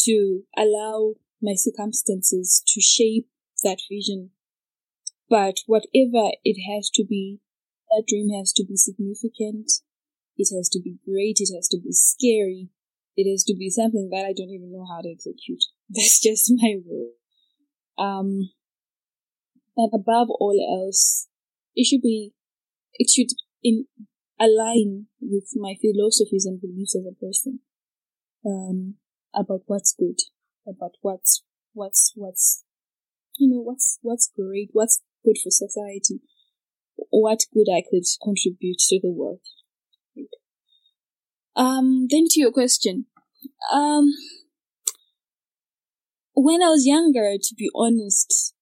to 0.00 0.42
allow 0.56 1.14
my 1.42 1.54
circumstances 1.54 2.62
to 2.68 2.80
shape 2.80 3.28
that 3.64 3.78
vision 3.90 4.30
but 5.28 5.58
whatever 5.66 6.30
it 6.44 6.60
has 6.72 6.90
to 6.94 7.04
be, 7.04 7.40
that 7.90 8.04
dream 8.08 8.30
has 8.38 8.52
to 8.54 8.64
be 8.64 8.76
significant. 8.76 9.70
It 10.36 10.54
has 10.54 10.68
to 10.70 10.80
be 10.80 10.98
great. 11.04 11.38
It 11.40 11.54
has 11.54 11.68
to 11.68 11.78
be 11.78 11.90
scary. 11.92 12.68
It 13.16 13.30
has 13.30 13.42
to 13.44 13.54
be 13.56 13.70
something 13.70 14.10
that 14.10 14.24
I 14.24 14.32
don't 14.32 14.50
even 14.50 14.72
know 14.72 14.86
how 14.88 15.00
to 15.00 15.10
execute. 15.10 15.64
That's 15.90 16.20
just 16.20 16.52
my 16.54 16.76
rule. 16.86 17.12
Um, 17.98 18.50
and 19.76 19.90
above 19.92 20.28
all 20.30 20.56
else, 20.60 21.28
it 21.76 21.86
should 21.86 22.02
be, 22.02 22.32
it 22.94 23.08
should 23.14 23.36
in, 23.62 23.86
align 24.40 25.06
with 25.20 25.50
my 25.54 25.74
philosophies 25.80 26.46
and 26.46 26.60
beliefs 26.60 26.96
as 26.96 27.04
a 27.06 27.14
person. 27.14 27.60
Um, 28.44 28.94
about 29.34 29.62
what's 29.66 29.94
good, 29.96 30.18
about 30.66 30.92
what's, 31.02 31.42
what's, 31.74 32.12
what's, 32.16 32.64
you 33.38 33.48
know, 33.48 33.60
what's, 33.60 33.98
what's 34.02 34.30
great, 34.34 34.70
what's 34.72 35.02
good 35.24 35.36
for 35.42 35.50
society, 35.50 36.20
what 37.10 37.40
good 37.52 37.66
I 37.70 37.82
could 37.88 38.04
contribute 38.22 38.78
to 38.88 39.00
the 39.00 39.10
world. 39.10 39.40
Um, 41.54 42.06
then 42.10 42.24
to 42.30 42.40
your 42.40 42.52
question, 42.52 43.06
um, 43.72 44.12
when 46.34 46.62
I 46.62 46.68
was 46.68 46.86
younger, 46.86 47.36
to 47.40 47.54
be 47.56 47.70
honest, 47.74 48.54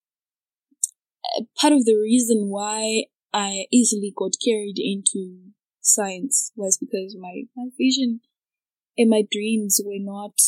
part 1.61 1.73
of 1.73 1.85
the 1.85 1.99
reason 2.01 2.49
why 2.49 3.05
I 3.33 3.67
easily 3.73 4.13
got 4.17 4.33
carried 4.45 4.77
into 4.79 5.51
science 5.81 6.53
was 6.57 6.79
because 6.79 7.17
my, 7.19 7.43
my 7.57 7.67
vision 7.79 8.21
and 8.97 9.11
my 9.11 9.23
dreams 9.31 9.81
were 9.85 9.99
not 9.99 10.39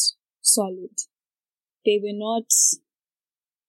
solid. 0.40 0.96
They 1.84 2.00
were 2.02 2.16
not 2.16 2.46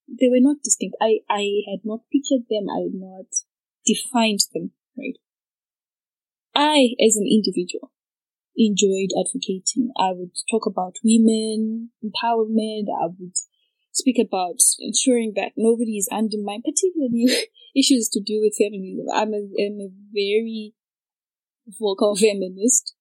they 0.08 0.30
were 0.30 0.40
not 0.40 0.64
distinct. 0.64 0.96
I, 1.02 1.20
I 1.30 1.64
had 1.70 1.80
not 1.84 2.02
pictured 2.12 2.48
them. 2.50 2.68
I 2.70 2.88
had 2.88 2.96
not 2.96 3.26
defined 3.86 4.40
them, 4.54 4.72
right? 4.98 5.18
I, 6.56 6.96
as 7.06 7.18
an 7.18 7.28
individual, 7.30 7.92
enjoyed 8.56 9.10
advocating. 9.20 9.92
I 10.00 10.12
would 10.14 10.32
talk 10.50 10.66
about 10.66 10.98
women 11.04 11.92
empowerment. 12.04 12.88
I 12.90 13.08
would 13.08 13.36
speak 13.98 14.18
about 14.20 14.60
ensuring 14.80 15.34
that 15.36 15.54
nobody 15.58 15.98
is 15.98 16.08
undermined, 16.12 16.64
particularly 16.64 17.28
issues 17.76 18.10
to 18.10 18.22
do 18.22 18.42
with 18.42 18.56
feminism. 18.58 19.06
I'm 19.14 19.34
a, 19.34 19.42
I'm 19.60 19.80
a 19.82 19.90
very 20.14 20.74
vocal 21.80 22.16
feminist. 22.20 22.94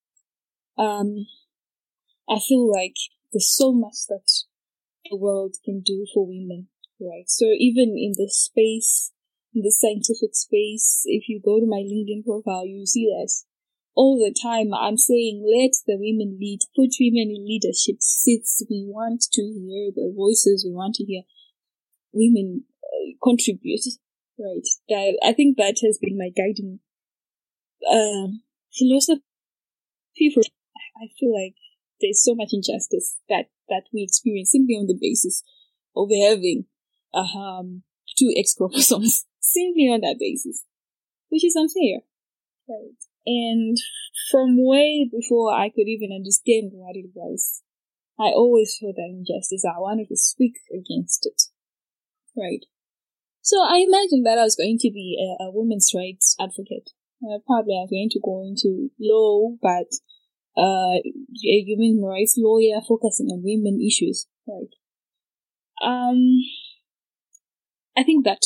Um, 0.78 1.26
I 2.28 2.38
feel 2.40 2.70
like 2.70 2.96
there's 3.32 3.54
so 3.54 3.72
much 3.72 4.06
that 4.08 4.26
the 5.10 5.16
world 5.16 5.56
can 5.64 5.80
do 5.80 6.06
for 6.12 6.26
women, 6.26 6.68
right? 7.00 7.28
So 7.28 7.46
even 7.46 7.96
in 7.96 8.12
the 8.16 8.28
space, 8.30 9.12
in 9.54 9.62
the 9.62 9.70
scientific 9.70 10.34
space, 10.34 11.02
if 11.04 11.28
you 11.28 11.40
go 11.42 11.60
to 11.60 11.66
my 11.66 11.82
LinkedIn 11.82 12.24
profile, 12.24 12.66
you 12.66 12.84
see 12.86 13.06
that 13.06 13.32
all 13.96 14.20
the 14.20 14.30
time 14.30 14.74
I'm 14.76 14.98
saying, 14.98 15.40
let 15.40 15.72
the 15.88 15.96
women 15.96 16.36
lead, 16.38 16.60
put 16.76 16.92
women 17.00 17.32
in 17.34 17.48
leadership 17.48 17.96
seats. 18.00 18.62
We 18.68 18.84
want 18.86 19.24
to 19.32 19.42
hear 19.42 19.90
the 19.90 20.12
voices. 20.14 20.64
We 20.68 20.76
want 20.76 20.94
to 20.96 21.04
hear 21.04 21.22
women 22.12 22.64
uh, 22.84 23.16
contribute, 23.24 23.80
right? 24.38 24.68
That, 24.90 25.18
I 25.24 25.32
think 25.32 25.56
that 25.56 25.80
has 25.82 25.98
been 25.98 26.18
my 26.18 26.28
guiding, 26.28 26.80
uh, 27.88 28.36
philosophy 28.76 29.24
for, 30.32 30.42
I 31.00 31.08
feel 31.18 31.32
like 31.32 31.56
there's 32.00 32.22
so 32.22 32.34
much 32.34 32.50
injustice 32.52 33.16
that, 33.30 33.46
that 33.70 33.84
we 33.94 34.02
experience 34.02 34.52
simply 34.52 34.74
on 34.74 34.86
the 34.86 34.98
basis 35.00 35.42
of 35.96 36.10
having, 36.12 36.66
um, 37.14 37.82
two 38.18 38.30
X 38.36 38.54
chromosomes, 38.54 39.24
simply 39.40 39.88
on 39.88 40.02
that 40.02 40.16
basis, 40.20 40.64
which 41.30 41.44
is 41.44 41.56
unfair. 41.56 42.04
Right. 42.68 42.95
And 43.26 43.76
from 44.30 44.56
way 44.56 45.10
before 45.10 45.52
I 45.52 45.68
could 45.68 45.88
even 45.88 46.14
understand 46.14 46.70
what 46.72 46.96
it 46.96 47.10
was, 47.14 47.62
I 48.18 48.30
always 48.30 48.76
felt 48.80 48.96
that 48.96 49.10
injustice. 49.10 49.64
I 49.66 49.78
wanted 49.78 50.08
to 50.08 50.16
speak 50.16 50.54
against 50.72 51.26
it. 51.26 51.42
Right. 52.36 52.64
So 53.42 53.62
I 53.62 53.84
imagined 53.86 54.24
that 54.26 54.38
I 54.38 54.44
was 54.44 54.56
going 54.56 54.78
to 54.80 54.90
be 54.90 55.18
a, 55.20 55.44
a 55.44 55.50
women's 55.52 55.92
rights 55.94 56.36
advocate. 56.40 56.90
Uh, 57.22 57.38
probably 57.46 57.74
I 57.74 57.84
was 57.84 57.90
going 57.90 58.10
to 58.10 58.20
go 58.24 58.42
into 58.42 58.90
law, 59.00 59.56
but 59.60 59.90
uh, 60.56 60.98
a 60.98 61.58
human 61.66 62.02
rights 62.02 62.36
lawyer 62.38 62.80
focusing 62.86 63.26
on 63.26 63.42
women 63.44 63.80
issues. 63.80 64.26
Right. 64.46 64.72
Um, 65.82 66.40
I 67.96 68.02
think 68.02 68.24
that 68.24 68.42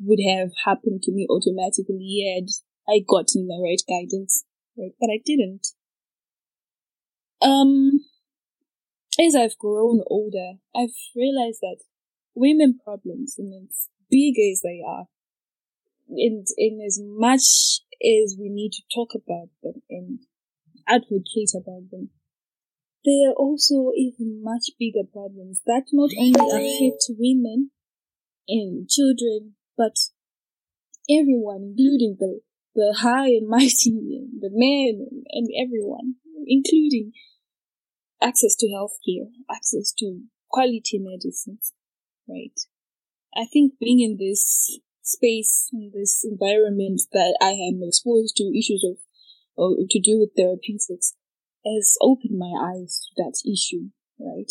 would 0.00 0.20
have 0.28 0.50
happened 0.64 1.02
to 1.02 1.12
me 1.12 1.26
automatically 1.30 2.22
had 2.34 2.48
I 2.88 3.00
gotten 3.06 3.48
the 3.48 3.60
right 3.62 3.82
guidance, 3.88 4.44
right? 4.76 4.92
But 5.00 5.10
I 5.10 5.20
didn't. 5.24 5.68
Um, 7.40 8.04
as 9.18 9.34
I've 9.34 9.58
grown 9.58 10.02
older, 10.06 10.54
I've 10.74 10.96
realized 11.14 11.60
that 11.60 11.78
women 12.34 12.78
problems, 12.82 13.36
and 13.38 13.68
as 13.68 13.88
big 14.10 14.34
as 14.38 14.60
they 14.62 14.82
are, 14.86 15.06
and 16.08 16.46
in 16.56 16.80
as 16.84 17.00
much 17.02 17.80
as 18.02 18.36
we 18.38 18.48
need 18.48 18.72
to 18.72 18.82
talk 18.94 19.10
about 19.14 19.48
them 19.62 19.82
and 19.88 20.18
advocate 20.86 21.52
about 21.54 21.90
them, 21.90 22.10
there 23.04 23.30
are 23.30 23.34
also 23.34 23.92
even 23.96 24.42
much 24.42 24.70
bigger 24.78 25.06
problems 25.10 25.60
that 25.66 25.84
not 25.92 26.10
only 26.18 26.32
affect 26.32 27.04
women 27.10 27.70
and 28.48 28.88
children, 28.88 29.54
but 29.76 29.94
everyone, 31.10 31.74
including 31.76 32.16
the 32.18 32.40
the 32.74 32.96
high 32.98 33.28
and 33.28 33.48
mighty, 33.48 33.90
and 33.90 34.40
the 34.40 34.50
men, 34.52 35.06
and 35.30 35.48
everyone, 35.58 36.16
including 36.46 37.12
access 38.22 38.54
to 38.56 38.66
healthcare, 38.66 39.28
access 39.50 39.92
to 39.98 40.22
quality 40.50 40.98
medicines, 40.98 41.72
right? 42.28 42.58
I 43.36 43.46
think 43.52 43.74
being 43.80 44.00
in 44.00 44.16
this 44.18 44.78
space, 45.02 45.68
in 45.72 45.92
this 45.94 46.24
environment 46.24 47.02
that 47.12 47.36
I 47.40 47.50
am 47.50 47.80
exposed 47.82 48.36
to 48.36 48.56
issues 48.56 48.84
of, 48.88 48.98
or 49.56 49.76
to 49.88 50.00
do 50.00 50.18
with 50.18 50.30
therapeutics, 50.36 51.14
has 51.64 51.96
opened 52.00 52.38
my 52.38 52.52
eyes 52.60 53.00
to 53.08 53.22
that 53.22 53.40
issue, 53.44 53.90
right? 54.18 54.50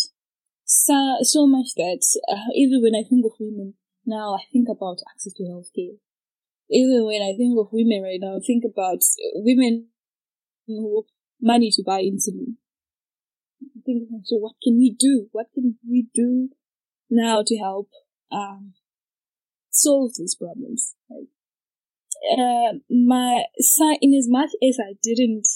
So, 0.66 1.18
so 1.22 1.46
much 1.46 1.76
that 1.76 2.02
uh, 2.32 2.52
even 2.56 2.82
when 2.82 2.96
I 2.96 3.08
think 3.08 3.26
of 3.26 3.34
women 3.40 3.76
now, 4.06 4.36
I 4.36 4.44
think 4.52 4.68
about 4.70 5.00
access 5.12 5.34
to 5.34 5.44
healthcare, 5.44 5.98
even 6.74 7.06
when 7.06 7.22
I 7.22 7.38
think 7.38 7.58
of 7.58 7.70
women 7.72 8.02
right 8.02 8.20
now, 8.20 8.40
think 8.46 8.64
about 8.66 9.00
women 9.36 9.88
who 10.66 11.06
money 11.42 11.70
to 11.72 11.84
buy 11.86 12.02
insulin. 12.02 12.56
Think, 13.86 14.10
so 14.24 14.38
what 14.38 14.56
can 14.64 14.78
we 14.78 14.96
do? 14.98 15.28
What 15.32 15.48
can 15.54 15.78
we 15.88 16.08
do 16.14 16.50
now 17.10 17.44
to 17.46 17.58
help 17.58 17.90
um, 18.32 18.74
solve 19.70 20.12
these 20.18 20.36
problems? 20.36 20.96
Right? 21.10 21.28
Uh, 22.32 22.80
my 22.90 23.44
in 24.02 24.14
as 24.14 24.28
much 24.30 24.52
as 24.68 24.80
I 24.80 24.96
didn't 25.04 25.48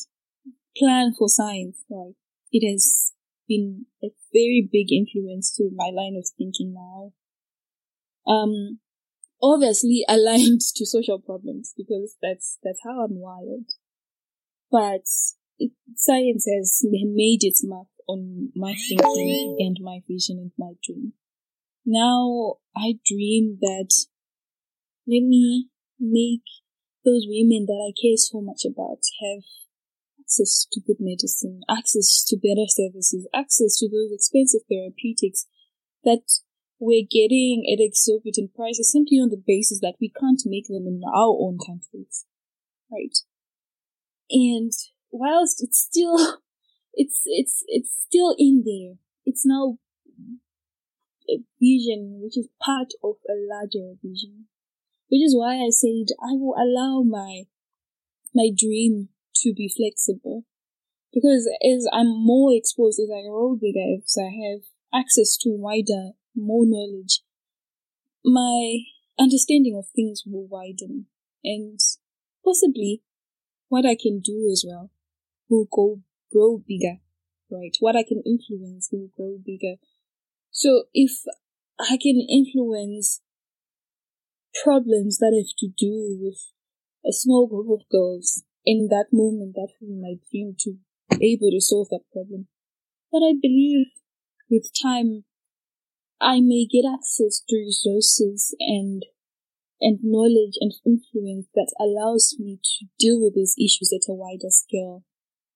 plan 0.78 1.14
for 1.18 1.30
science, 1.30 1.84
right, 1.90 2.14
it 2.52 2.70
has 2.70 3.14
been 3.48 3.86
a 4.04 4.08
very 4.34 4.68
big 4.72 4.92
influence 4.92 5.56
to 5.56 5.70
my 5.74 5.90
line 5.94 6.16
of 6.18 6.28
thinking 6.38 6.74
now. 6.74 7.14
Um, 8.32 8.80
obviously 9.42 10.04
aligned 10.08 10.62
to 10.76 10.86
social 10.86 11.20
problems 11.20 11.74
because 11.78 12.16
that's 12.22 12.58
that's 12.64 12.80
how 12.84 13.06
I'm 13.06 13.20
wired. 13.20 13.70
But 14.72 15.08
it, 15.60 15.72
science 15.96 16.46
has 16.54 16.82
made 16.84 17.44
its 17.44 17.64
mark 17.66 17.88
on 18.08 18.52
my 18.56 18.74
thinking 18.74 19.58
and 19.60 19.78
my 19.82 20.00
vision 20.08 20.38
and 20.38 20.52
my 20.58 20.74
dream. 20.84 21.14
Now 21.86 22.56
I 22.76 23.00
dream 23.06 23.58
that 23.62 23.90
let 25.08 25.24
me 25.24 25.70
make 26.00 26.44
those 27.06 27.26
women 27.28 27.66
that 27.66 27.80
I 27.80 27.96
care 27.96 28.18
so 28.18 28.42
much 28.42 28.66
about 28.66 29.00
have 29.24 29.44
access 30.20 30.68
to 30.74 30.82
good 30.86 30.98
medicine, 31.00 31.62
access 31.70 32.26
to 32.28 32.36
better 32.36 32.68
services, 32.68 33.28
access 33.34 33.80
to 33.80 33.88
those 33.88 34.12
expensive 34.12 34.62
therapeutics 34.68 35.48
that 36.04 36.28
we're 36.80 37.06
getting 37.10 37.66
at 37.72 37.84
exorbitant 37.84 38.54
prices 38.54 38.92
simply 38.92 39.18
on 39.18 39.30
the 39.30 39.42
basis 39.46 39.80
that 39.82 39.96
we 40.00 40.10
can't 40.10 40.42
make 40.46 40.68
them 40.68 40.86
in 40.88 41.02
our 41.08 41.36
own 41.40 41.58
countries. 41.58 42.26
Right? 42.92 43.18
And 44.30 44.72
whilst 45.12 45.64
it's 45.64 45.80
still, 45.80 46.38
it's, 46.94 47.22
it's, 47.26 47.64
it's 47.68 47.92
still 48.08 48.36
in 48.38 48.64
there, 48.66 48.98
it's 49.26 49.46
now 49.46 49.78
a 51.30 51.38
vision 51.60 52.20
which 52.22 52.38
is 52.38 52.48
part 52.64 52.94
of 53.04 53.16
a 53.28 53.36
larger 53.36 53.96
vision. 54.04 54.46
Which 55.10 55.24
is 55.24 55.36
why 55.36 55.56
I 55.56 55.70
said 55.70 56.14
I 56.22 56.34
will 56.34 56.56
allow 56.56 57.02
my, 57.02 57.44
my 58.36 58.50
dream 58.56 59.10
to 59.38 59.54
be 59.54 59.72
flexible. 59.76 60.44
Because 61.14 61.50
as 61.64 61.88
I'm 61.92 62.08
more 62.08 62.52
exposed, 62.54 63.00
as 63.00 63.10
I 63.10 63.24
grow 63.28 63.56
bigger, 63.56 63.96
as 63.98 64.16
I 64.20 64.30
have 64.30 64.62
access 64.94 65.38
to 65.38 65.50
wider 65.50 66.12
more 66.38 66.66
knowledge, 66.66 67.22
my 68.24 68.80
understanding 69.20 69.76
of 69.76 69.88
things 69.96 70.24
will 70.26 70.48
widen 70.48 71.08
and 71.44 71.80
possibly 72.44 73.02
what 73.70 73.86
I 73.86 73.96
can 74.00 74.20
do 74.20 74.48
as 74.52 74.64
well 74.68 74.92
will 75.50 75.68
go 75.72 76.02
grow 76.32 76.62
bigger, 76.66 76.98
right? 77.50 77.76
What 77.80 77.96
I 77.96 78.04
can 78.04 78.22
influence 78.26 78.90
will 78.92 79.10
grow 79.16 79.38
bigger. 79.44 79.76
So 80.52 80.84
if 80.94 81.12
I 81.80 81.98
can 82.02 82.26
influence 82.30 83.22
problems 84.64 85.18
that 85.20 85.34
have 85.36 85.56
to 85.60 85.68
do 85.78 86.18
with 86.20 86.52
a 87.06 87.14
small 87.14 87.48
group 87.48 87.68
of 87.70 87.88
girls 87.90 88.44
in 88.66 88.88
that 88.90 89.08
moment, 89.12 89.56
that 89.56 89.70
will 89.80 89.88
be 89.88 90.02
my 90.02 90.16
dream 90.32 90.56
to 90.60 90.78
be 91.18 91.34
able 91.34 91.52
to 91.52 91.62
solve 91.62 91.90
that 91.90 92.04
problem. 92.12 92.48
But 93.12 93.20
I 93.20 93.34
believe 93.40 93.88
with 94.50 94.70
time 94.82 95.24
I 96.20 96.42
may 96.42 96.66
get 96.66 96.86
access 96.88 97.44
to 97.48 97.56
resources 97.56 98.56
and 98.60 99.04
and 99.80 100.00
knowledge 100.02 100.58
and 100.60 100.74
influence 100.86 101.48
that 101.54 101.72
allows 101.80 102.36
me 102.40 102.60
to 102.64 102.86
deal 102.98 103.22
with 103.22 103.36
these 103.36 103.56
issues 103.60 103.94
at 103.94 104.12
a 104.12 104.16
wider 104.16 104.50
scale. 104.50 105.04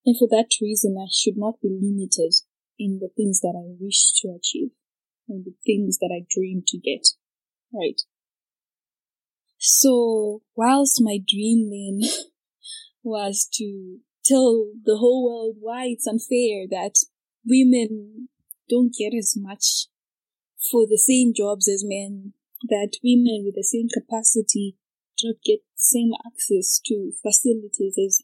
And 0.05 0.15
for 0.17 0.27
that 0.29 0.49
reason, 0.61 0.95
I 0.99 1.09
should 1.11 1.37
not 1.37 1.59
be 1.59 1.69
limited 1.69 2.35
in 2.77 2.99
the 2.99 3.09
things 3.15 3.41
that 3.41 3.55
I 3.57 3.75
wish 3.79 4.11
to 4.21 4.29
achieve 4.29 4.71
and 5.27 5.45
the 5.45 5.55
things 5.65 5.97
that 5.99 6.11
I 6.13 6.25
dream 6.29 6.63
to 6.67 6.77
get. 6.77 7.07
Right. 7.73 8.01
So, 9.57 10.41
whilst 10.55 11.01
my 11.01 11.19
dream 11.25 11.69
then 11.69 12.09
was 13.03 13.47
to 13.53 13.99
tell 14.23 14.67
the 14.83 14.97
whole 14.97 15.25
world 15.25 15.57
why 15.59 15.85
it's 15.85 16.07
unfair 16.07 16.67
that 16.69 16.93
women 17.45 18.29
don't 18.69 18.93
get 18.93 19.15
as 19.17 19.35
much 19.37 19.87
for 20.71 20.87
the 20.87 20.97
same 20.97 21.33
jobs 21.35 21.67
as 21.67 21.83
men, 21.85 22.33
that 22.69 22.97
women 23.03 23.43
with 23.45 23.55
the 23.55 23.63
same 23.63 23.87
capacity 23.89 24.77
don't 25.21 25.43
get 25.43 25.59
same 25.75 26.11
access 26.25 26.79
to 26.85 27.11
facilities 27.21 27.95
as 27.97 28.21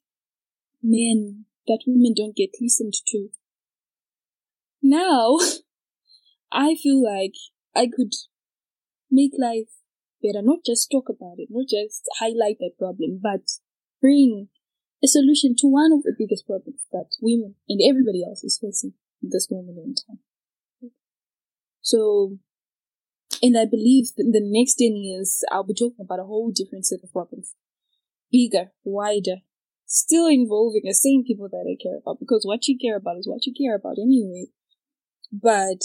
men, 0.82 1.46
that 1.68 1.84
women 1.86 2.14
don't 2.16 2.36
get 2.36 2.52
listened 2.62 2.94
to. 3.08 3.30
Now, 4.82 5.38
I 6.52 6.76
feel 6.76 7.04
like 7.04 7.34
I 7.76 7.88
could 7.94 8.14
make 9.12 9.34
life 9.38 9.70
better, 10.22 10.42
not 10.42 10.60
just 10.66 10.90
talk 10.92 11.10
about 11.10 11.36
it, 11.38 11.50
not 11.52 11.68
just 11.70 12.04
highlight 12.20 12.58
that 12.60 12.78
problem, 12.80 13.20
but 13.22 13.42
bring 14.02 14.50
a 15.04 15.08
solution 15.08 15.56
to 15.58 15.68
one 15.68 15.92
of 15.92 16.04
the 16.04 16.16
biggest 16.18 16.48
problems 16.48 16.86
that 16.92 17.10
women 17.22 17.56
and 17.70 17.82
everybody 17.84 18.24
else 18.24 18.44
is 18.44 18.60
facing 18.60 18.94
at 19.24 19.30
this 19.32 19.50
moment 19.52 19.78
in 19.78 19.94
time. 19.94 20.20
So, 21.88 22.36
and 23.42 23.58
I 23.58 23.64
believe 23.64 24.12
in 24.18 24.32
the 24.32 24.44
next 24.44 24.76
10 24.76 24.98
years, 24.98 25.42
I'll 25.50 25.64
be 25.64 25.74
talking 25.74 26.04
about 26.04 26.20
a 26.20 26.28
whole 26.28 26.52
different 26.52 26.86
set 26.86 27.00
of 27.02 27.14
problems. 27.14 27.56
Bigger, 28.30 28.72
wider, 28.84 29.38
still 29.86 30.28
involving 30.28 30.82
the 30.84 30.94
same 30.94 31.24
people 31.24 31.48
that 31.48 31.64
I 31.64 31.80
care 31.82 31.96
about 31.96 32.20
because 32.20 32.44
what 32.44 32.68
you 32.68 32.78
care 32.78 32.98
about 32.98 33.16
is 33.20 33.28
what 33.28 33.46
you 33.46 33.54
care 33.56 33.74
about 33.74 33.96
anyway. 33.98 34.48
But 35.32 35.80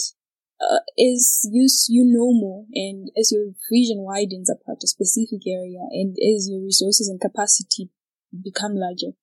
uh, 0.59 0.83
as 0.99 1.47
you, 1.49 1.69
you 1.87 2.03
know 2.03 2.35
more 2.35 2.65
and 2.73 3.09
as 3.17 3.31
your 3.31 3.55
vision 3.71 4.03
widens 4.03 4.51
about 4.51 4.83
a 4.83 4.87
specific 4.87 5.47
area 5.47 5.87
and 5.89 6.17
as 6.19 6.49
your 6.51 6.59
resources 6.59 7.07
and 7.07 7.21
capacity 7.21 7.91
become 8.43 8.75
larger, 8.75 9.15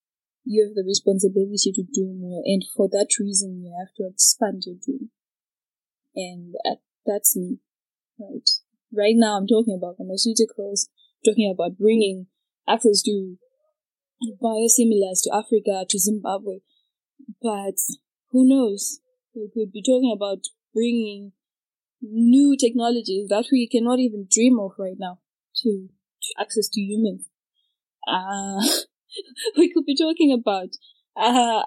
you 0.47 0.65
have 0.65 0.75
the 0.75 0.89
responsibility 0.89 1.73
to 1.77 1.85
do 1.93 2.09
more. 2.17 2.41
And 2.47 2.65
for 2.75 2.89
that 2.89 3.21
reason, 3.21 3.61
you 3.61 3.77
have 3.79 3.93
to 3.97 4.09
expand 4.09 4.63
your 4.65 4.77
dream. 4.81 5.11
And 6.15 6.55
that's 7.07 7.37
me, 7.37 7.59
right? 8.19 8.49
Right 8.93 9.15
now, 9.17 9.37
I'm 9.37 9.47
talking 9.47 9.79
about 9.79 9.97
pharmaceuticals, 9.99 10.89
talking 11.25 11.51
about 11.53 11.79
bringing 11.79 12.27
access 12.69 13.03
to 13.03 13.37
biosimilars 14.43 15.23
to 15.25 15.31
Africa, 15.35 15.85
to 15.89 15.99
Zimbabwe. 15.99 16.59
But 17.41 17.77
who 18.31 18.49
knows? 18.49 19.01
We 19.35 19.51
could 19.53 19.73
be 19.73 19.83
talking 19.83 20.13
about 20.15 20.45
bringing 20.75 21.33
new 22.03 22.57
technologies 22.59 23.29
that 23.29 23.47
we 23.53 23.69
cannot 23.69 23.99
even 23.99 24.27
dream 24.31 24.59
of 24.59 24.73
right 24.79 24.97
now 24.99 25.19
to, 25.63 25.89
to 26.23 26.43
access 26.43 26.69
to 26.69 26.81
humans. 26.81 27.27
Uh, 28.07 28.61
we 29.57 29.73
could 29.73 29.85
be 29.85 29.97
talking 29.97 30.33
about 30.33 30.71
uh, 31.17 31.63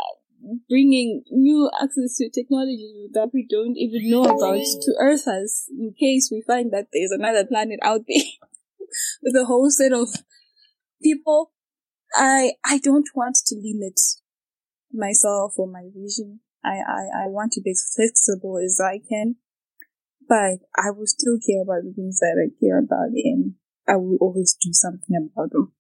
bringing 0.70 1.24
new 1.32 1.70
access 1.82 2.18
to 2.18 2.30
technology 2.30 3.08
that 3.14 3.30
we 3.34 3.48
don't 3.50 3.78
even 3.78 4.10
know 4.10 4.24
about 4.24 4.60
to 4.60 4.96
Earth 5.00 5.28
us 5.28 5.70
in 5.72 5.94
case 6.00 6.30
we 6.32 6.44
find 6.46 6.72
that 6.72 6.88
there's 6.92 7.12
another 7.12 7.46
planet 7.46 7.80
out 7.82 8.02
there 8.08 8.24
with 9.24 9.36
a 9.36 9.46
whole 9.46 9.70
set 9.70 9.94
of 9.94 10.10
people. 11.02 11.52
I 12.16 12.54
I 12.64 12.78
don't 12.78 13.10
want 13.16 13.38
to 13.48 13.56
limit 13.56 14.00
myself 14.92 15.54
or 15.58 15.68
my 15.68 15.90
vision. 15.96 16.42
I, 16.64 16.78
I, 16.78 17.26
I 17.26 17.28
want 17.28 17.52
to 17.54 17.62
be 17.62 17.72
as 17.72 17.92
flexible 17.94 18.58
as 18.64 18.80
I 18.80 19.00
can, 19.00 19.36
but 20.30 20.64
I 20.76 20.92
will 20.92 21.08
still 21.08 21.38
care 21.46 21.62
about 21.62 21.84
the 21.84 21.94
things 21.94 22.20
that 22.20 22.40
I 22.40 22.56
care 22.58 22.80
about 22.80 23.12
and 23.12 23.56
I 23.88 23.98
will 23.98 24.18
always 24.22 24.56
do 24.62 24.72
something 24.72 25.16
about 25.18 25.52
them. 25.52 25.74